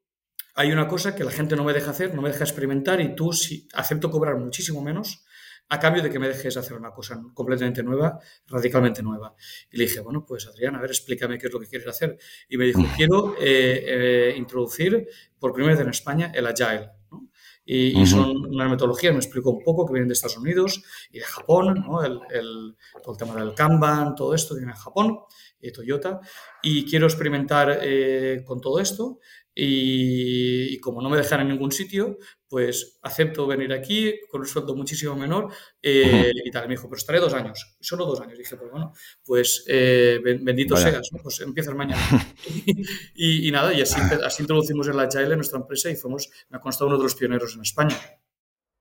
[0.54, 3.14] hay una cosa que la gente no me deja hacer, no me deja experimentar y
[3.14, 5.24] tú si acepto cobrar muchísimo menos
[5.68, 9.34] a cambio de que me dejes hacer una cosa completamente nueva, radicalmente nueva.
[9.70, 12.18] Y le dije, bueno, pues Adrián, a ver, explícame qué es lo que quieres hacer.
[12.48, 16.90] Y me dijo, quiero eh, eh, introducir por primera vez en España el Agile.
[17.10, 17.28] ¿no?
[17.64, 18.02] Y, uh -huh.
[18.02, 21.24] y, son una metodología, me explicó un poco, que vienen de Estados Unidos y de
[21.24, 22.04] Japón, ¿no?
[22.04, 25.18] el, el, todo el tema del Kanban, todo esto viene de Japón,
[25.64, 26.20] y Toyota,
[26.62, 29.18] y quiero experimentar eh, con todo esto,
[29.54, 34.46] y, y, como no me dejan en ningún sitio, pues acepto venir aquí con un
[34.46, 36.42] sueldo muchísimo menor eh, uh -huh.
[36.44, 36.68] y tal.
[36.68, 38.34] Me dijo, pero estaré dos años, solo dos años.
[38.34, 38.92] Y dije, pues bueno,
[39.24, 40.90] pues eh, bendito Vaya.
[40.90, 41.20] seas, ¿no?
[41.22, 42.00] pues empiezas mañana.
[43.14, 46.58] y, y, nada, y así, así introducimos el Agile en nuestra empresa y fuimos, me
[46.58, 47.96] ha constado uno de los pioneros en España.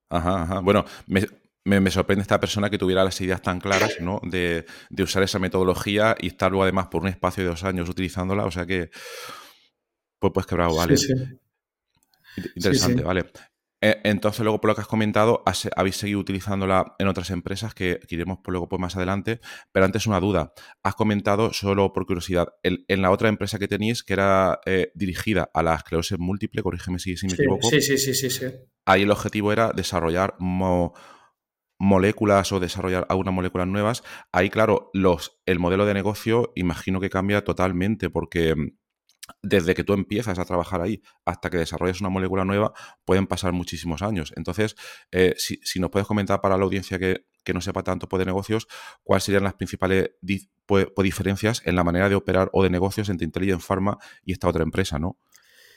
[0.09, 0.59] Ajá, ajá.
[0.59, 1.25] Bueno, me,
[1.65, 4.19] me, me, sorprende esta persona que tuviera las ideas tan claras, ¿no?
[4.23, 7.89] De, de, usar esa metodología y estar luego además por un espacio de dos años
[7.89, 8.91] utilizándola, o sea que,
[10.31, 10.97] pues, pues quebrado, vale.
[10.97, 12.43] Sí, sí.
[12.55, 13.25] Interesante, vale.
[13.81, 15.43] E, entonces, luego, por lo que has comentado,
[15.75, 19.41] habéis seguido utilizándola en otras empresas que, iremos por luego pues, más adelante.
[19.73, 20.53] Pero antes, una duda.
[20.83, 25.49] Has comentado, solo por curiosidad, en la otra empresa que tenéis, que era eh, dirigida
[25.53, 27.69] a la esclerosis múltiple, corrígeme si, me equivoco.
[27.69, 28.45] Sí, sí, sí, sí, sí.
[28.85, 30.35] Ahí el objetivo era desarrollar
[31.77, 34.03] moléculas o desarrollar algunas moléculas nuevas.
[34.31, 38.55] Ahí, claro, los, el modelo de negocio imagino que cambia totalmente porque
[39.41, 42.73] desde que tú empiezas a trabajar ahí hasta que desarrollas una molécula nueva,
[43.05, 44.33] pueden pasar muchísimos años.
[44.35, 44.75] Entonces,
[45.11, 48.67] eh, si, nos puedes comentar para la audiencia que, no sepa tanto de negocios,
[49.03, 50.11] cuáles serían las principales
[50.97, 54.63] diferencias en la manera de operar o de negocios entre Intelligent Pharma y esta otra
[54.63, 55.19] empresa, ¿no?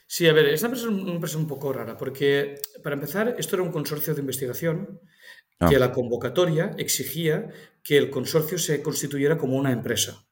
[0.08, 3.56] Sí, a ver, esta empresa es una empresa un poco rara, porque para empezar, esto
[3.56, 5.00] era un consorcio de investigación
[5.58, 5.78] que ah.
[5.78, 7.48] la convocatoria exigía
[7.82, 10.25] que el consorcio se constituyera como una empresa.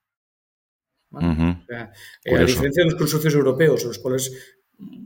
[1.20, 4.32] Eh, a diferencia de los consorcios europeos, los cuales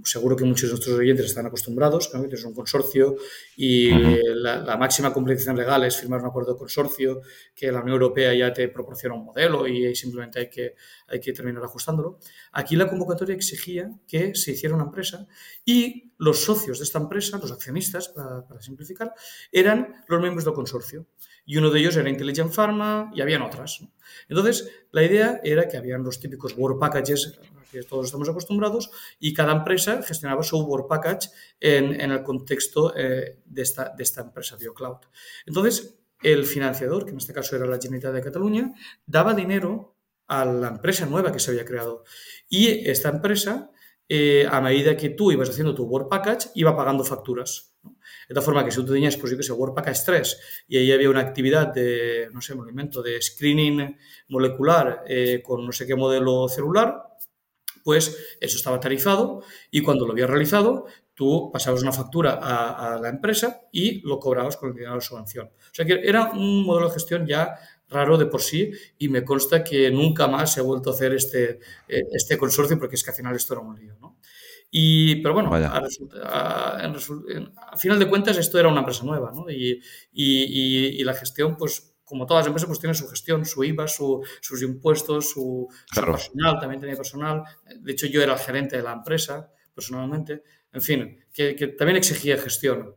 [0.05, 3.17] seguro que muchos de nuestros oyentes están acostumbrados, que es un consorcio
[3.57, 7.21] y la, máxima complicación legal es firmar un acuerdo de consorcio,
[7.55, 10.75] que la Unión Europea ya te proporciona un modelo y simplemente hay que,
[11.07, 12.19] hay que terminar ajustándolo.
[12.53, 15.27] Aquí la convocatoria exigía que se hiciera una empresa
[15.65, 19.13] y los socios de esta empresa, los accionistas, para, simplificar,
[19.53, 21.07] eran los miembros del consorcio.
[21.49, 23.81] Y uno de ellos era Intelligent Pharma y habían otras.
[24.29, 27.41] Entonces, la idea era que habían los típicos Work Packages
[27.73, 31.31] que todos estamos acostumbrados, y cada empresa gestionaba su Work Package
[31.61, 34.99] en, el contexto eh, de, esta, de esta empresa BioCloud.
[35.47, 38.75] Entonces, el financiador, que en este caso era la Generalitat de Cataluña,
[39.07, 42.05] daba dinero a la empresa nueva que se había creado.
[42.49, 43.71] Y esta empresa,
[44.09, 47.75] eh, a medida que tú ibas haciendo tu Work Package, iba pagando facturas.
[48.29, 50.77] De tal forma que si tú tenías, pues yo que sé, Work Package 3 y
[50.77, 53.97] ahí había una actividad de, no sé, movimiento de screening
[54.29, 57.05] molecular eh, con no sé qué modelo celular,
[57.83, 63.09] pues eso estaba tarifado y cuando lo había realizado, tú pasabas una factura a, la
[63.09, 65.47] empresa y lo cobrabas con el dinero de subvención.
[65.47, 67.55] O sea que era un modelo de gestión ya
[67.89, 71.15] raro de por sí y me consta que nunca más se ha vuelto a hacer
[71.15, 73.97] este, eh, este consorcio porque es que al final esto era un lío.
[74.71, 75.89] Y, pero bueno, a,
[77.77, 79.51] final de cuentas esto era una empresa nueva ¿no?
[79.51, 79.81] y,
[80.13, 83.87] y, y la gestión pues como todas las empresas, pues tienen su gestión, su IVA,
[83.87, 87.43] sus impuestos, su, personal, también tenía personal.
[87.81, 90.43] De hecho, yo era el gerente de la empresa, personalmente.
[90.73, 92.97] En fin, que, también exigía gestión.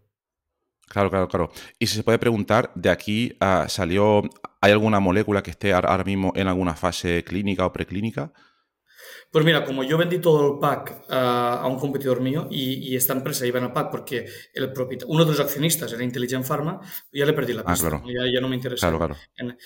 [0.88, 1.52] Claro, claro, claro.
[1.78, 4.22] Y si se puede preguntar, de aquí salió,
[4.62, 8.32] ¿hay alguna molécula que esté ahora mismo en alguna fase clínica o preclínica?
[9.32, 13.46] Pues mira, como yo vendí todo el pack a un competidor mío y, esta empresa
[13.46, 14.72] iba en el pack porque el
[15.08, 16.80] uno de los accionistas era Intelligent Pharma,
[17.12, 17.90] ya le perdí la ah, pista,
[18.34, 18.92] ya, no me interesa.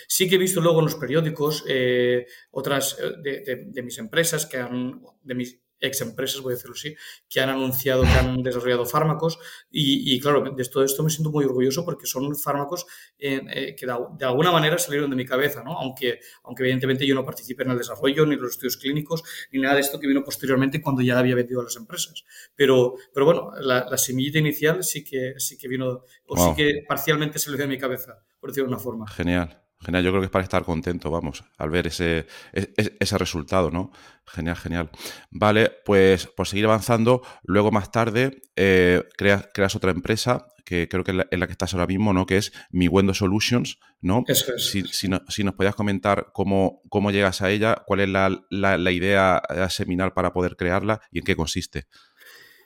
[0.07, 4.45] sí que he visto luego en los periódicos eh, otras eh, de, de, mis empresas
[4.45, 6.95] que han, de mis ex empresas, voy a decirlo así,
[7.29, 9.37] que han anunciado que han desarrollado fármacos
[9.69, 12.85] y, claro, de todo esto me siento muy orgulloso porque son fármacos
[13.17, 15.77] eh, que de, alguna manera salieron de mi cabeza, ¿no?
[15.77, 19.59] Aunque, aunque evidentemente yo no participé en el desarrollo, ni en los estudios clínicos, ni
[19.59, 22.23] nada de esto que vino posteriormente cuando ya había vendido a las empresas.
[22.55, 27.39] Pero, pero bueno, la, semillita inicial sí que, sí que vino, o sí que parcialmente
[27.39, 29.07] salió de mi cabeza, por decirlo de una forma.
[29.07, 29.64] Genial.
[29.85, 33.91] Genial, yo creo que es para estar contento, vamos, al ver ese, ese, resultado, ¿no?
[34.25, 34.89] Genial, genial.
[35.29, 41.03] Vale, pues por seguir avanzando, luego más tarde eh, creas, creas, otra empresa que creo
[41.03, 42.25] que es la, que estás ahora mismo, ¿no?
[42.25, 44.23] Que es Mi Windows Solutions, ¿no?
[44.27, 44.71] Eso es.
[44.71, 48.91] Si, si, nos podías comentar cómo, cómo llegas a ella, cuál es la, la, la
[48.91, 51.85] idea seminal para poder crearla y en qué consiste.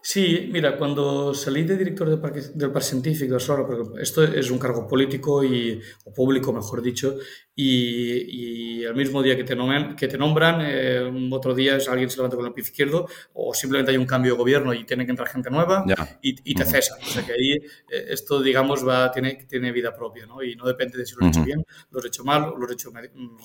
[0.02, 4.58] Sí, mira, cuando salí de director del Parque, del Parque Científico, porque esto es un
[4.58, 7.18] cargo político y, o público, mejor dicho,
[7.54, 12.10] y, el mismo día que te nombran, que te nombran eh, otro día es alguien
[12.10, 15.06] se levanta con el pie izquierdo o simplemente hay un cambio de gobierno y tiene
[15.06, 15.84] que entrar gente nueva
[16.22, 17.00] y, te cesan.
[17.04, 20.42] O sea que ahí eh, esto, digamos, va, tiene, tiene vida propia ¿no?
[20.42, 22.70] y no depende de si lo he hecho bien, lo he hecho mal o lo
[22.70, 22.92] he hecho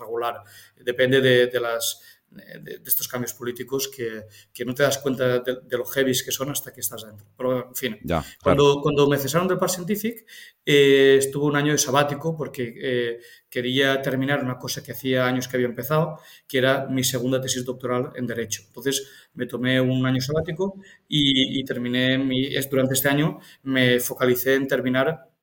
[0.00, 0.36] regular.
[0.76, 2.00] Depende de, de las
[2.34, 6.50] de, estos cambios políticos que, que, no te das cuenta de, lo heavy que son
[6.50, 7.26] hasta que estás dentro.
[7.36, 7.98] Pero, en fin,
[8.42, 10.26] cuando, cuando me cesaron del Park Scientific,
[10.64, 13.18] eh, estuve un año de sabático porque eh,
[13.48, 17.64] quería terminar una cosa que hacía años que había empezado, que era mi segunda tesis
[17.64, 18.62] doctoral en Derecho.
[18.66, 24.54] Entonces, me tomé un año sabático y, y terminé, mi, durante este año me focalicé
[24.54, 25.33] en terminar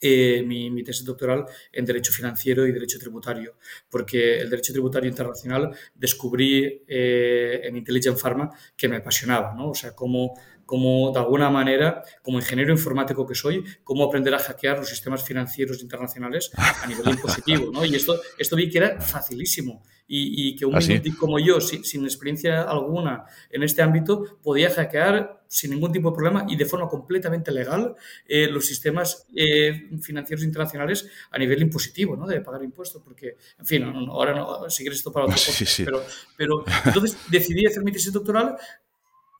[0.00, 3.56] eh, mi, tesis doctoral en Derecho Financiero y Derecho Tributario,
[3.90, 9.70] porque el Derecho Tributario Internacional descubrí eh, en Intelligent Pharma que me apasionaba, ¿no?
[9.70, 10.34] O sea, cómo,
[10.70, 15.24] cómo, de alguna manera, como ingeniero informático que soy, cómo aprender a hackear los sistemas
[15.24, 17.84] financieros internacionales a nivel impositivo, ¿no?
[17.84, 20.80] Y esto, esto vi que era facilísimo y, que un ¿Ah,
[21.18, 26.46] como yo, sin, experiencia alguna en este ámbito, podía hackear sin ningún tipo de problema
[26.48, 27.96] y de forma completamente legal
[28.28, 32.28] eh, los sistemas eh, financieros internacionales a nivel impositivo, ¿no?
[32.28, 35.84] De pagar impuestos, porque, en fin, ahora no, si quieres esto para otro sí, sí.
[35.84, 36.04] Pero,
[36.36, 38.56] pero entonces decidí hacer mi tesis doctoral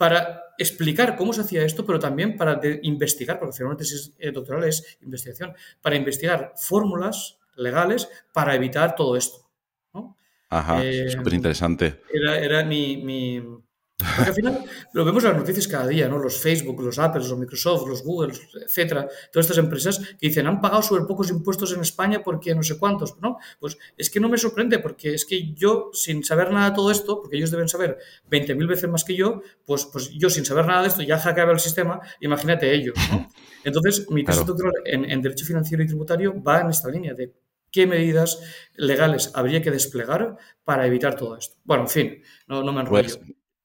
[0.00, 4.30] para explicar cómo se hacía esto, pero también para investigar, porque hacer una tesis eh,
[4.30, 9.50] doctoral es investigación, para investigar fórmulas legales para evitar todo esto.
[10.48, 12.00] Ajá, eh, súper interesante.
[12.10, 13.42] Era, era mi, mi,
[14.16, 16.18] Porque al final lo vemos en las noticias cada día, ¿no?
[16.18, 18.32] Los Facebook, los Apple, los Microsoft, los Google,
[18.64, 22.62] etcétera, todas estas empresas que dicen han pagado súper pocos impuestos en España porque no
[22.62, 23.38] sé cuántos, ¿no?
[23.58, 26.90] Pues es que no me sorprende porque es que yo, sin saber nada de todo
[26.90, 27.98] esto, porque ellos deben saber
[28.30, 31.52] 20.000 veces más que yo, pues, pues yo sin saber nada de esto ya hackeaba
[31.52, 33.28] el sistema, imagínate ellos, ¿no?
[33.64, 37.34] Entonces, mi tesis doctoral en, en Derecho Financiero y Tributario va en esta línea de
[37.70, 38.40] qué medidas
[38.76, 41.56] legales habría que desplegar para evitar todo esto.
[41.64, 43.18] Bueno, en fin, no, me enrollo.
[43.18, 43.20] Pues,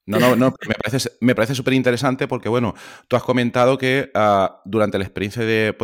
[0.08, 2.76] no, no, no, me parece, me parece súper interesante porque, bueno,
[3.08, 5.76] tú has comentado que ah, durante la experiencia de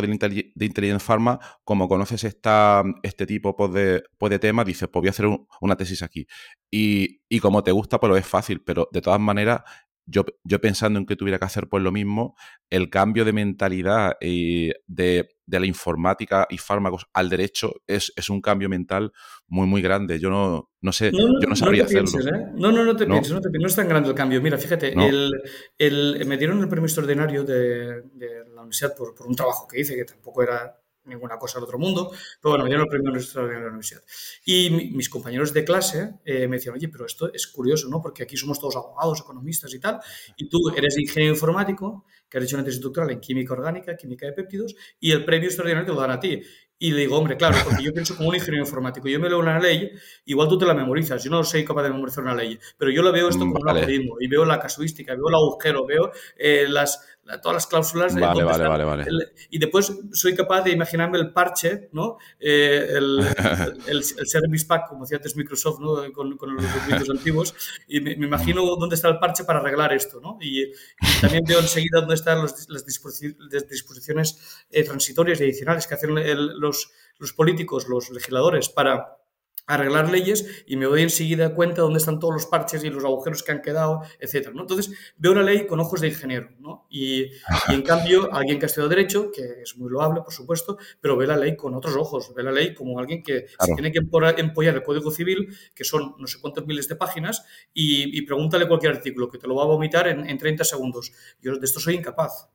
[0.54, 5.00] de Intelligence Pharma, como conoces esta, este tipo pues, de, pues, de temas, dices, pues
[5.02, 5.26] voy a hacer
[5.60, 6.26] una tesis aquí.
[6.70, 9.62] Y, y, como te gusta, pues lo es fácil, pero de todas maneras,
[10.06, 12.36] yo, yo, pensando en que tuviera que hacer pues lo mismo,
[12.70, 18.40] el cambio de mentalidad de, de, la informática y fármacos al derecho es, es, un
[18.40, 19.12] cambio mental
[19.46, 20.18] muy, muy grande.
[20.18, 22.20] Yo no, no sé, yo no sabría hacerlo.
[22.20, 22.46] ¿eh?
[22.54, 24.42] No, no, no te pienses, no, te, no es tan grande el cambio.
[24.42, 25.32] Mira, fíjate, el,
[25.78, 29.80] el, me dieron el premio extraordinario de, de la universidad por, por, un trabajo que
[29.80, 32.10] hice, que tampoco era ninguna cosa del otro mundo,
[32.40, 34.02] pero bueno, el premio extraordinario de la universidad.
[34.44, 38.00] Y mis compañeros de clase eh, me decían, oye, pero esto es curioso, ¿no?
[38.00, 40.00] Porque aquí somos todos abogados, economistas y tal,
[40.36, 44.26] y tú eres ingeniero informático, que has hecho una tesis doctoral en química orgánica, química
[44.26, 46.42] de péptidos, y el premio extraordinario te lo dan a ti.
[46.82, 49.06] Y le digo, hombre, claro, porque yo pienso como un ingeniero informático.
[49.06, 49.92] Yo me leo una ley,
[50.24, 51.22] igual tú te la memorizas.
[51.22, 53.68] Yo no soy capaz de memorizar una ley, pero yo la veo esto como un
[53.68, 57.00] algoritmo y veo la casuística, veo el agujero, veo eh, las,
[57.40, 58.14] todas las cláusulas.
[58.14, 59.04] Vale, vale, vale, vale.
[59.50, 62.18] y después soy capaz de imaginarme el parche, ¿no?
[62.40, 63.20] Eh, el,
[63.86, 66.12] el, Service Pack, como decía antes Microsoft, ¿no?
[66.12, 67.54] Con, los documentos antiguos.
[67.86, 70.38] Y me, imagino dónde está el parche para arreglar esto, ¿no?
[70.40, 70.72] Y,
[71.20, 76.71] también veo enseguida dónde están las disposiciones eh, transitorias y adicionales que hacen los,
[77.18, 79.22] los políticos, los legisladores, para
[79.66, 83.42] arreglar leyes y me doy enseguida cuenta dónde están todos los parches y los agujeros
[83.42, 84.50] que han quedado, etc.
[84.52, 84.62] ¿no?
[84.62, 86.50] Entonces, veo la ley con ojos de ingeniero.
[86.58, 86.86] ¿no?
[86.90, 87.30] Y,
[87.68, 91.26] en cambio, alguien que ha estudiado Derecho, que es muy loable, por supuesto, pero ve
[91.26, 92.32] la ley con otros ojos.
[92.34, 96.14] Ve la ley como alguien que se tiene que empollar el Código Civil, que son
[96.18, 99.66] no sé cuántos miles de páginas, y, pregúntale cualquier artículo, que te lo va a
[99.66, 101.12] vomitar en, 30 segundos.
[101.40, 102.48] Yo de esto soy incapaz.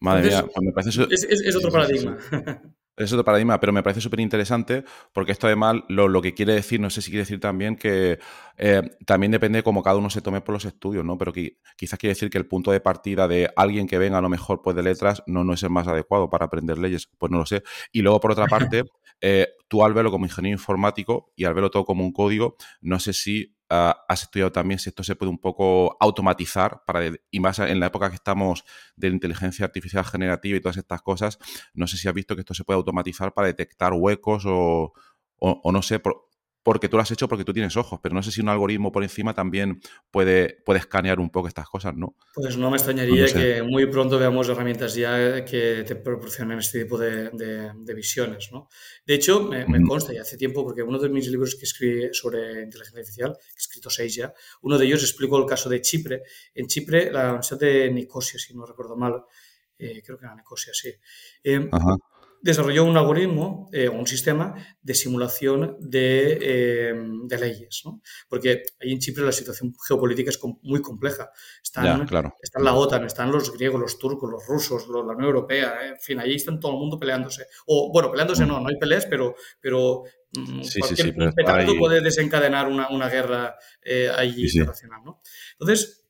[0.00, 2.18] Madre mía, pues me parece es, es, otro paradigma.
[2.96, 6.54] Es otro paradigma, pero me parece súper interesante porque esto además lo, lo, que quiere
[6.54, 8.20] decir, no sé si quiere decir también que
[8.56, 11.18] eh, también depende de cómo cada uno se tome por los estudios, ¿no?
[11.18, 14.20] Pero que, quizás quiere decir que el punto de partida de alguien que venga a
[14.20, 17.32] lo mejor pues de letras no, no es el más adecuado para aprender leyes, pues
[17.32, 17.64] no lo sé.
[17.90, 18.84] Y luego por otra parte,
[19.20, 23.00] eh, tú al verlo como ingeniero informático y al verlo todo como un código, no
[23.00, 27.00] sé si Ah, has estudiado también si esto se puede un poco automatizar para,
[27.30, 31.38] y más en la época que estamos de inteligencia artificial generativa y todas estas cosas,
[31.72, 34.92] no sé si has visto que esto se puede automatizar para detectar huecos o,
[35.38, 36.00] o, no sé,
[36.64, 38.90] porque tú lo has hecho porque tú tienes ojos, pero no sé si un algoritmo
[38.90, 42.16] por encima también puede, puede escanear un poco estas cosas, ¿no?
[42.34, 46.96] Pues no me extrañaría que muy pronto veamos herramientas ya que te proporcionen este tipo
[46.96, 48.68] de, de, visiones, ¿no?
[49.06, 52.62] De hecho, me, consta ya hace tiempo, porque uno de mis libros que escribí sobre
[52.62, 56.22] inteligencia artificial, he escrito seis ya, uno de ellos explicó el caso de Chipre.
[56.54, 59.22] En Chipre, la Universidad de Nicosia, si no recuerdo mal,
[59.78, 60.90] eh, creo que era Nicosia, sí.
[61.44, 61.98] Eh, Ajá
[62.44, 68.02] desarrolló un algoritmo o eh, un sistema de simulación de, eh, de leyes, ¿no?
[68.28, 71.30] Porque ahí en Chipre la situación geopolítica es muy compleja.
[71.62, 72.36] Están, claro.
[72.42, 76.20] están la OTAN, están los griegos, los turcos, los rusos, la Unión Europea, en fin,
[76.20, 77.46] ahí están todo el mundo peleándose.
[77.66, 80.02] O, bueno, peleándose no, no hay peleas, pero, pero
[80.36, 85.22] mm, cualquier sí, puede desencadenar una, una guerra eh, ahí internacional, ¿no?
[85.52, 86.04] Entonces,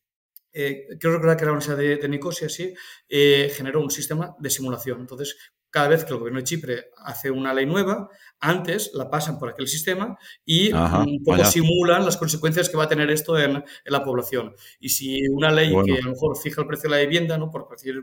[0.52, 2.74] eh, creo recordar que la Universidad de, de Nicosia, sí,
[3.08, 5.00] generó un sistema de simulación.
[5.00, 5.36] Entonces,
[5.74, 8.08] cada vez que el gobierno de Chipre hace una ley nueva,
[8.38, 12.88] antes la pasan por aquel sistema y un poco simulan las consecuencias que va a
[12.88, 14.54] tener esto en, la población.
[14.78, 17.50] Y si una ley que a lo mejor fija el precio de la vivienda, ¿no?
[17.50, 18.00] por decir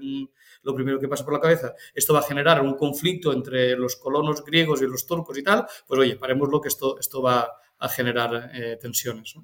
[0.63, 3.95] lo primero que pasa por la cabeza, esto va a generar un conflicto entre los
[3.95, 7.47] colonos griegos y los turcos y tal, pues oye, paremos lo que esto, esto va
[7.79, 9.35] a generar eh, tensiones.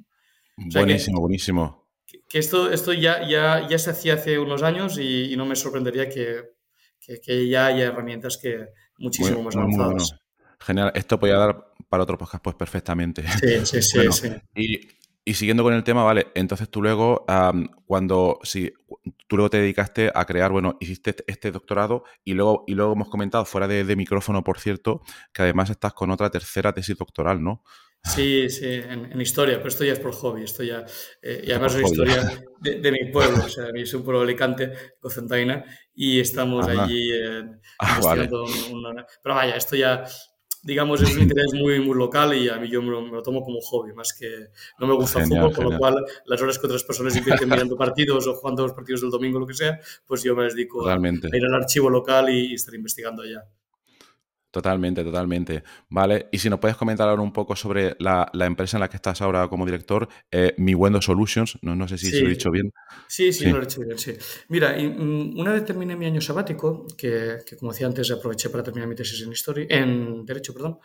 [0.57, 1.87] buenísimo, buenísimo.
[2.27, 6.09] que, esto, esto ya, ya, ya se hacía hace unos años y, no me sorprendería
[6.09, 6.56] que,
[7.23, 10.15] que, ya haya herramientas que muchísimo más avanzadas.
[10.59, 13.23] Genial, esto podría dar para otro podcast pues perfectamente.
[13.39, 14.11] Sí, sí, sí.
[14.11, 14.29] sí.
[14.55, 14.87] Y,
[15.23, 17.25] y, siguiendo con el tema, vale, entonces tú luego,
[17.85, 18.73] cuando, si,
[19.27, 22.93] tú luego te dedicaste a crear, bueno, hiciste este, este doctorado y luego, y luego
[22.93, 25.01] hemos comentado fuera de, de micrófono, por cierto,
[25.33, 27.63] que además estás con otra tercera tesis doctoral, ¿no?
[28.07, 30.85] Sí, sí, en, historia, pero esto ya es por hobby, esto ya,
[31.21, 35.63] eh, y además es historia de, mi pueblo, o sea, soy un pueblo Alicante, Cocentaina,
[35.93, 37.43] y estamos allí eh,
[37.79, 38.29] ah, vale.
[39.21, 40.03] Pero vaya, esto ya,
[40.63, 43.59] digamos, es un interés muy, muy local y a mí yo me lo, tomo como
[43.59, 44.47] hobby, más que
[44.79, 47.75] no me gusta el fútbol, con lo cual las horas que otras personas invierten mirando
[47.77, 50.95] partidos o jugando los partidos del domingo, lo que sea, pues yo me dedico a,
[50.95, 53.43] ir al archivo local y estar investigando allá.
[54.57, 55.63] Totalmente, totalmente.
[55.87, 58.95] Vale, y si nos puedes comentar ahora un poco sobre la, empresa en la que
[58.95, 62.31] estás ahora como director, eh, Mi Windows Solutions, no, no sé si se lo he
[62.31, 62.73] dicho bien.
[63.07, 64.17] Sí, sí, lo he dicho bien, sí.
[64.47, 68.89] Mira, mm, una vez terminé mi año sabático, que, como decía antes, aproveché para terminar
[68.89, 70.79] mi tesis en, historia, en Derecho, perdón,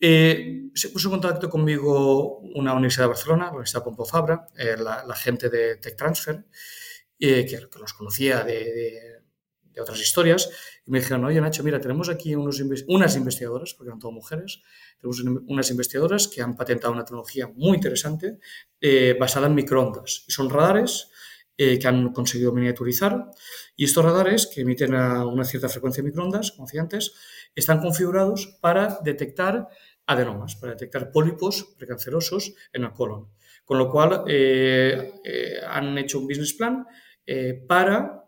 [0.00, 4.74] eh, se puso en contacto conmigo una universidad de Barcelona, la Universidad Pompeu Fabra, eh,
[4.76, 6.46] la, gente de Tech Transfer,
[7.16, 9.13] que, que, los conocía de de
[9.80, 10.50] otras historias,
[10.86, 14.62] y me dijeron, oye Nacho, mira, tenemos aquí unos unas investigadoras, porque eran todas mujeres,
[15.00, 18.38] tenemos unas investigadoras que han patentado una tecnología muy interesante
[18.80, 20.24] eh, basada en microondas.
[20.28, 21.10] Y son radares
[21.56, 23.30] eh, que han conseguido miniaturizar,
[23.76, 27.12] y estos radares, que emiten a una cierta frecuencia de microondas, como decía antes,
[27.54, 29.68] están configurados para detectar
[30.06, 33.28] adenomas, para detectar pólipos precancerosos en el colon.
[33.64, 35.12] Con lo cual, eh,
[35.66, 36.86] han hecho un business plan
[37.66, 38.23] para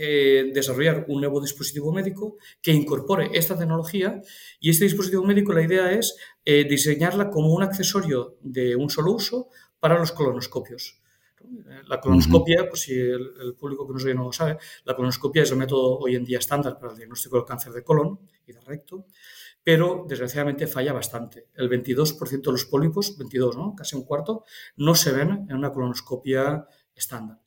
[0.00, 4.22] eh, desarrollar un nuevo dispositivo médico que incorpore esta tecnología
[4.60, 9.12] y este dispositivo médico la idea es eh, diseñarla como un accesorio de un solo
[9.12, 9.48] uso
[9.80, 11.02] para los colonoscopios.
[11.88, 15.50] La colonoscopia, pues si el, público que nos oye no lo sabe, la colonoscopia es
[15.50, 18.60] el método hoy en día estándar para el diagnóstico del cáncer de colon y de
[18.60, 19.06] recto,
[19.64, 21.48] pero desgraciadamente falla bastante.
[21.54, 23.74] El 22% de los pólipos, 22, ¿no?
[23.74, 24.44] casi un cuarto,
[24.76, 27.38] no se ven en una colonoscopia estándar.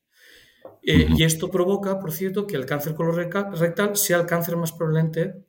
[0.82, 5.46] Eh, y esto provoca, por cierto, que el cáncer colorectal sea el cáncer más prevalente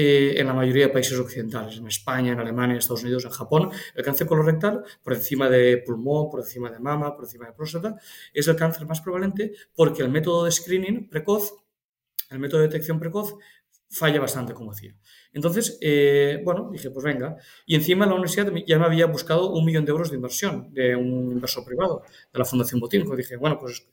[0.00, 3.32] eh, en la mayoría de países occidentales, en España, en Alemania, en Estados Unidos, en
[3.32, 3.70] Japón.
[3.96, 7.96] El cáncer colorectal, por encima de pulmón, por encima de mama, por encima de próstata,
[8.32, 11.52] es el cáncer más prevalente porque el método de screening precoz,
[12.30, 13.34] el método de detección precoz,
[13.90, 14.94] falla bastante, como decía.
[15.32, 17.36] Entonces, eh, bueno, dije, pues venga.
[17.66, 20.96] Y encima la universidad ya me había buscado un millón de euros de inversión de
[20.96, 22.02] un inversor privado,
[22.32, 23.04] de la Fundación Botín.
[23.16, 23.86] dije, bueno, pues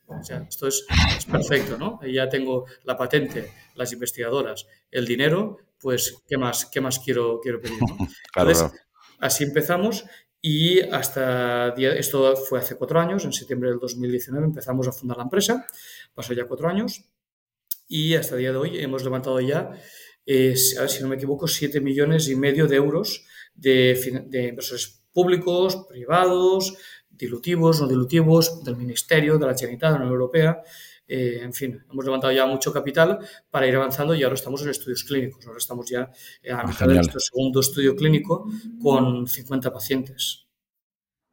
[0.48, 0.86] esto es,
[1.30, 2.00] perfecto, ¿no?
[2.06, 7.60] ya tengo la patente, las investigadoras, el dinero, pues, ¿qué más, qué más quiero, quiero
[7.62, 7.80] pedir?
[8.36, 8.72] Entonces,
[9.20, 10.06] así empezamos
[10.48, 15.24] y hasta, esto fue hace cuatro años, en septiembre del 2019 empezamos a fundar la
[15.24, 15.66] empresa,
[16.14, 17.04] pasó ya cuatro años
[17.88, 19.72] y hasta el día de hoy hemos levantado ya
[20.26, 26.76] es, si no me equivoco, 7 millones y medio de euros de, inversores públicos, privados,
[27.10, 30.62] dilutivos, no dilutivos, del Ministerio, de la Generalitat, de la Unión Europea.
[31.08, 33.20] Eh, en fin, hemos levantado ya mucho capital
[33.50, 35.46] para ir avanzando y ahora estamos en estudios clínicos.
[35.46, 38.50] Ahora estamos ya a ah, mitad de nuestro segundo estudio clínico
[38.82, 40.48] con 50 pacientes.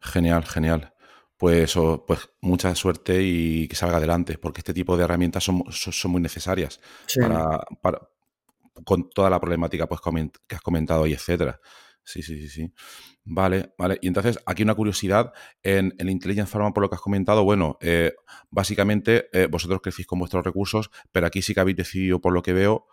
[0.01, 0.93] Genial, genial.
[1.39, 1.75] Pues,
[2.07, 6.21] pues mucha suerte y que salga adelante, porque este tipo de herramientas son, son, muy
[6.21, 6.79] necesarias
[7.81, 7.99] para,
[8.85, 10.01] con toda la problemática pues,
[10.47, 11.61] que has comentado y etcétera.
[12.05, 12.73] Sí, sí, sí, sí.
[13.25, 13.99] Vale, vale.
[14.03, 15.33] Y entonces, aquí una curiosidad.
[15.63, 18.15] En, en Intelligence Pharma, por lo que has comentado, bueno, eh,
[18.51, 22.43] básicamente eh, vosotros crecéis con vuestros recursos, pero aquí sí que habéis decidido, por lo
[22.43, 22.87] que veo,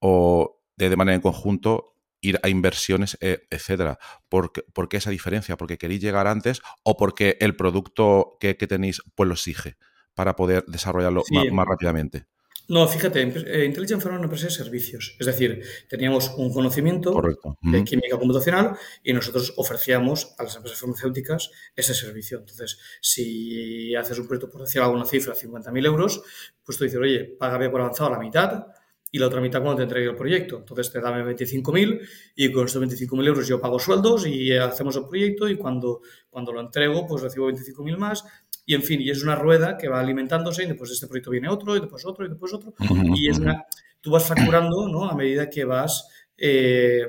[0.00, 3.98] o de, manera en conjunto, ir a inversiones, eh, etcétera.
[4.28, 4.52] ¿Por,
[4.88, 5.56] qué esa diferencia?
[5.56, 9.76] ¿Porque queréis llegar antes o porque el producto que, tenéis pues lo exige
[10.14, 11.22] para poder desarrollarlo
[11.52, 12.26] más rápidamente?
[12.68, 15.16] No, fíjate, eh, Intelligent fue una empresa de servicios.
[15.20, 17.20] Es decir, teníamos un conocimiento
[17.60, 22.38] de química computacional y nosotros ofrecíamos a las empresas farmacéuticas ese servicio.
[22.38, 26.22] Entonces, si haces un proyecto por decir alguna cifra, 50.000 euros,
[26.64, 28.66] pues tú dices, oye, págame por avanzado la mitad
[29.14, 30.56] y la otra mitad cuando te entregue el proyecto.
[30.58, 32.00] Entonces te dame 25.000
[32.34, 36.52] y con estos 25.000 euros yo pago sueldos y hacemos el proyecto y cuando, cuando
[36.52, 38.24] lo entrego pues recibo 25.000 más
[38.66, 41.30] y en fin, y es una rueda que va alimentándose y después de este proyecto
[41.30, 42.74] viene otro y después otro y después otro.
[43.14, 43.64] y es una,
[44.00, 45.08] tú vas facturando ¿no?
[45.08, 47.06] a medida que vas eh,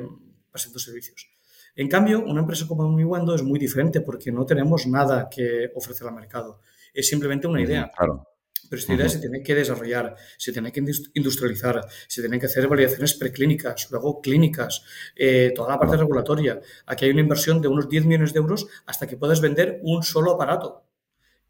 [0.51, 1.27] pasando servicios.
[1.75, 6.05] En cambio, una empresa como MiWando es muy diferente porque no tenemos nada que ofrecer
[6.07, 6.59] al mercado.
[6.93, 7.89] Es simplemente una idea.
[7.97, 8.27] Claro.
[8.69, 12.67] Pero esta idea se tiene que desarrollar, se tiene que industrializar, se tienen que hacer
[12.67, 14.83] validaciones preclínicas, luego clínicas,
[15.15, 16.59] eh, toda la parte regulatoria.
[16.85, 20.03] Aquí hay una inversión de unos 10 millones de euros hasta que puedas vender un
[20.03, 20.85] solo aparato.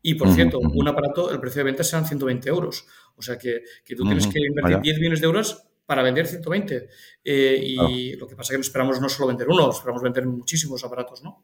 [0.01, 2.85] Y por cierto, un aparato, el precio de venta serán 120 euros.
[3.15, 6.89] O sea que, que tú tienes que invertir 10 millones de euros para vender 120.
[7.23, 10.83] Eh, y lo que pasa es que esperamos no solo vender uno, esperamos vender muchísimos
[10.83, 11.41] aparatos, ¿no?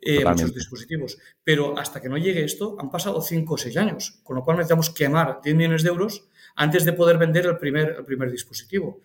[0.00, 1.18] Eh, muchos dispositivos.
[1.42, 4.58] Pero hasta que no llegue esto, han pasado 5 o 6 años, con lo cual
[4.58, 9.00] necesitamos quemar 10 millones de euros antes de poder vender el primer, el primer dispositivo.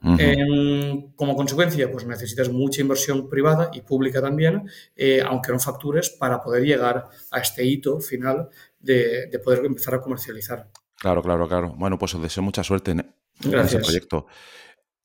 [0.00, 6.42] como consecuencia, pues necesitas mucha inversión privada y pública también, eh, aunque no factures, para
[6.42, 8.48] poder llegar a este hito final
[8.78, 10.68] de, de, poder empezar a comercializar.
[10.96, 11.74] Claro, claro, claro.
[11.76, 14.26] Bueno, pues os deseo mucha suerte en, ese proyecto.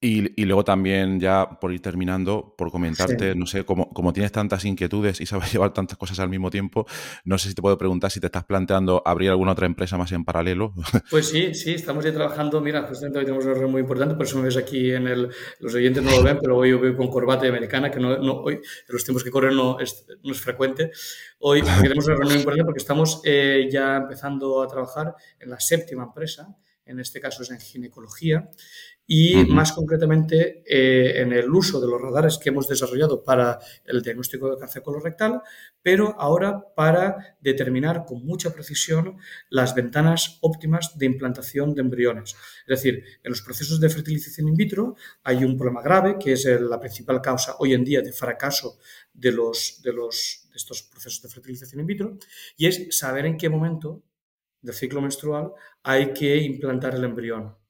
[0.06, 4.66] Y, luego también, ya por ir terminando, por comentarte, no sé, como, como, tienes tantas
[4.66, 6.86] inquietudes y sabes llevar tantas cosas al mismo tiempo,
[7.24, 10.12] no sé si te puedo preguntar si te estás planteando abrir alguna otra empresa más
[10.12, 10.74] en paralelo.
[11.10, 12.60] Pues sí, sí, estamos ya trabajando.
[12.60, 15.30] Mira, justamente hoy tenemos una reunión muy importante, por eso me ves aquí en el.
[15.60, 18.42] Los oyentes no lo ven, pero hoy yo veo con corbata americana, que no, no
[18.42, 20.92] hoy, en los tiempos que corren no es, no es frecuente.
[21.40, 26.04] Hoy tenemos una reunión importante porque estamos eh, ya empezando a trabajar en la séptima
[26.04, 26.54] empresa,
[26.86, 28.50] en este caso es en ginecología
[29.06, 34.02] y más concretamente eh, en el uso de los radares que hemos desarrollado para el
[34.02, 35.42] diagnóstico de cáncer colorectal,
[35.82, 39.18] pero ahora para determinar con mucha precisión
[39.50, 42.36] las ventanas óptimas de implantación de embriones.
[42.66, 46.46] Es decir, en los procesos de fertilización in vitro hay un problema grave que es
[46.46, 48.80] la principal causa hoy en día de fracaso
[49.14, 52.18] de, los, de, los, de estos procesos de fertilización in vitro
[52.56, 54.02] y es saber en qué momento
[54.62, 55.52] del ciclo menstrual
[55.84, 57.63] hay que implantar el embrión.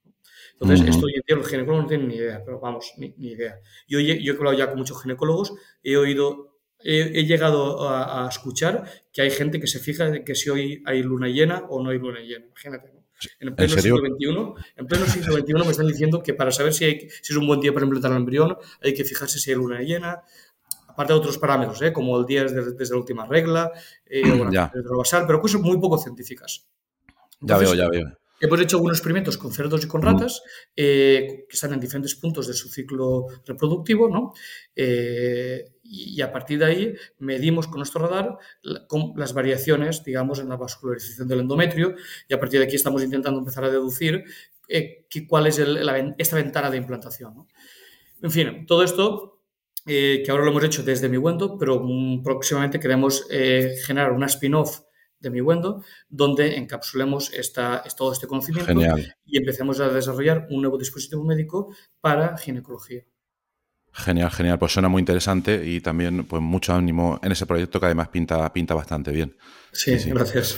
[0.64, 3.59] Entonces, esto hoy en día los ginecólogos no tienen ni idea, pero vamos, ni, idea.
[3.88, 5.53] Yo, yo he hablado ya con muchos ginecólogos,
[5.84, 10.49] he oído, he, llegado a, escuchar que hay gente que se fija de que si
[10.49, 12.45] hoy hay luna llena o no hay luna llena.
[12.45, 13.03] Imagínate, ¿no?
[13.39, 16.86] En pleno siglo XXI, en pleno siglo XXI me están diciendo que para saber si,
[16.86, 19.57] hay, si es un buen día para implantar el embrión, hay que fijarse si hay
[19.57, 20.24] luna llena,
[20.88, 21.93] aparte de otros parámetros, ¿eh?
[21.93, 23.72] como el día desde, desde la última regla,
[24.05, 26.68] eh, o la basal, pero cosas muy poco científicas.
[27.41, 28.23] ya veo, ya veo.
[28.44, 30.44] Hemos hecho algunos experimentos con cerdos y con ratas
[30.76, 34.34] eh, que están en diferentes puntos de su ciclo reproductivo, ¿no?
[34.76, 38.38] Eh, y a partir de ahí medimos con nuestro radar
[39.16, 41.96] las variaciones, digamos, en la vascularización del endometrio
[42.28, 44.26] y a partir de aquí estamos intentando empezar a deducir
[44.68, 45.62] eh, cuál es
[46.18, 47.48] esta ventana de implantación.
[48.22, 49.39] En fin, todo esto
[49.86, 53.26] que ahora lo hemos hecho desde mi Wendo, pero mm, próximamente queremos
[53.86, 54.82] generar una spin-off
[55.24, 58.74] de mi Wendo, donde encapsulemos esta, todo este conocimiento
[59.26, 63.04] y empecemos a desarrollar un nuevo dispositivo médico para ginecología.
[63.94, 64.60] Genial, genial.
[64.60, 68.52] Pues suena muy interesante y también pues mucho ánimo en ese proyecto que además pinta,
[68.52, 69.38] pinta bastante bien.
[69.72, 70.58] Sí, gracias.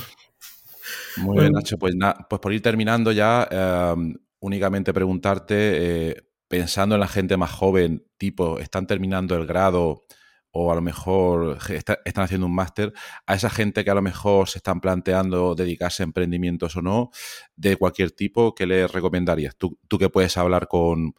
[1.18, 1.78] Muy bien, Nacho.
[1.78, 1.94] Pues,
[2.30, 8.06] pues por ir terminando ya, em, únicamente preguntarte, eh, pensando en la gente más joven,
[8.18, 10.06] tipo, están terminando el grado
[10.58, 12.94] o a lo mejor están haciendo un máster,
[13.26, 17.12] a esa gente que a lo mejor se están planteando dedicarse a emprendimientos o no,
[17.58, 19.58] de cualquier tipo, ¿qué les recomendarías?
[19.58, 21.14] Tú, tú que puedes hablar con,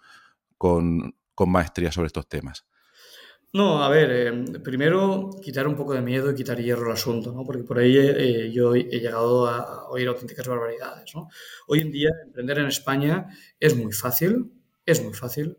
[0.57, 1.15] con,
[1.47, 2.65] maestría sobre estos temas.
[3.53, 7.31] No, a ver, eh, primero quitar un poco de miedo y quitar hierro al asunto,
[7.33, 7.45] ¿no?
[7.45, 11.29] Porque por ahí eh, yo he llegado a oír auténticas barbaridades, ¿no?
[11.67, 13.27] Hoy en día emprender en España
[13.61, 14.51] es muy fácil,
[14.87, 15.59] es muy fácil.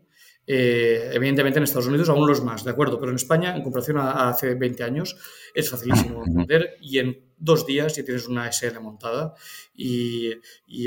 [0.50, 2.98] Eh, evidentemente en Estados Unidos aún los más, ¿de acuerdo?
[2.98, 5.14] Pero en España, en comparación a, hace 20 años,
[5.52, 9.34] es facilísimo vender y en dos días ya tienes una SL montada
[9.76, 10.32] y,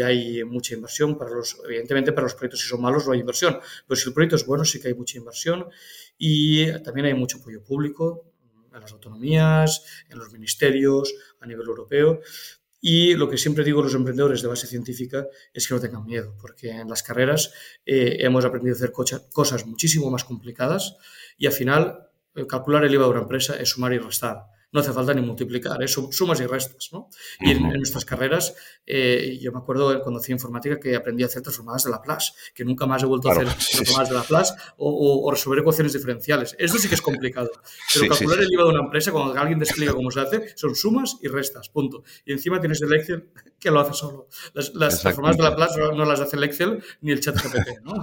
[0.04, 3.60] hay mucha inversión para los, evidentemente para los proyectos si son malos no hay inversión,
[3.88, 5.68] pero si el proyecto es bueno sí que hay mucha inversión
[6.18, 8.32] y también hay mucho apoyo público
[8.74, 12.22] en las autonomías, en los ministerios, a nivel europeo.
[12.82, 16.04] Y lo que siempre digo a los emprendedores de base científica es que no tengan
[16.04, 17.54] miedo, porque en las carreras
[17.86, 20.98] eh, hemos aprendido a hacer cosas muchísimo más complicadas
[21.38, 22.10] y al final
[22.48, 25.82] calcular el IVA de una empresa es sumar y restar no hace falta ni multiplicar,
[25.84, 26.90] es sumas y restas.
[26.92, 27.10] ¿no?
[27.40, 28.56] Y en, nuestras carreras,
[28.86, 32.64] eh, yo me acuerdo cuando hacía informática que aprendí a hacer transformadas de Laplace, que
[32.64, 36.56] nunca más he vuelto a hacer transformadas de Laplace o, o, resolver ecuaciones diferenciales.
[36.58, 37.52] Eso sí que es complicado.
[37.94, 40.76] Pero calcular el IVA de una empresa, cuando alguien te explica cómo se hace, son
[40.76, 42.04] sumas y restas, punto.
[42.26, 44.28] Y encima tienes el Excel que lo hace solo.
[44.54, 47.94] Las, transformadas de Laplace no, las hace el Excel ni el chat GPT, ¿no?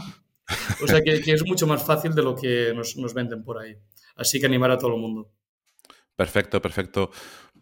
[0.83, 3.77] O sea que, es mucho más fácil de lo que nos, nos venden por ahí.
[4.17, 5.31] Así que animar a todo el mundo.
[6.19, 7.13] Perfecto, perfecto.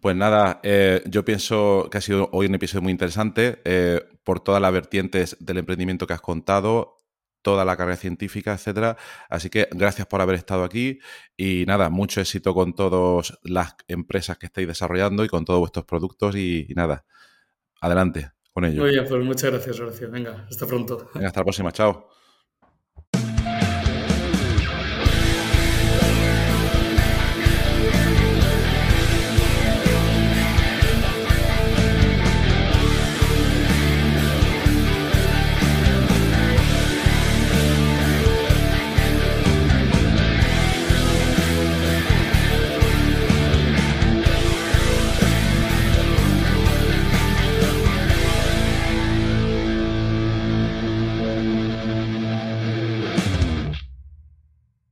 [0.01, 4.41] Pues nada, eh, yo pienso que ha sido hoy un episodio muy interesante eh, por
[4.41, 7.05] todas las vertientes del emprendimiento que has contado,
[7.43, 8.97] toda la carrera científica, etcétera.
[9.29, 11.01] Así que gracias por haber estado aquí
[11.37, 15.85] y nada, mucho éxito con todas las empresas que estáis desarrollando y con todos vuestros
[15.85, 17.05] productos y, nada,
[17.83, 18.81] adelante con ello.
[18.81, 20.11] Muy bien, pues muchas gracias, Horacio.
[20.11, 21.11] Venga, hasta pronto.
[21.13, 22.09] Venga, hasta la próxima, chao.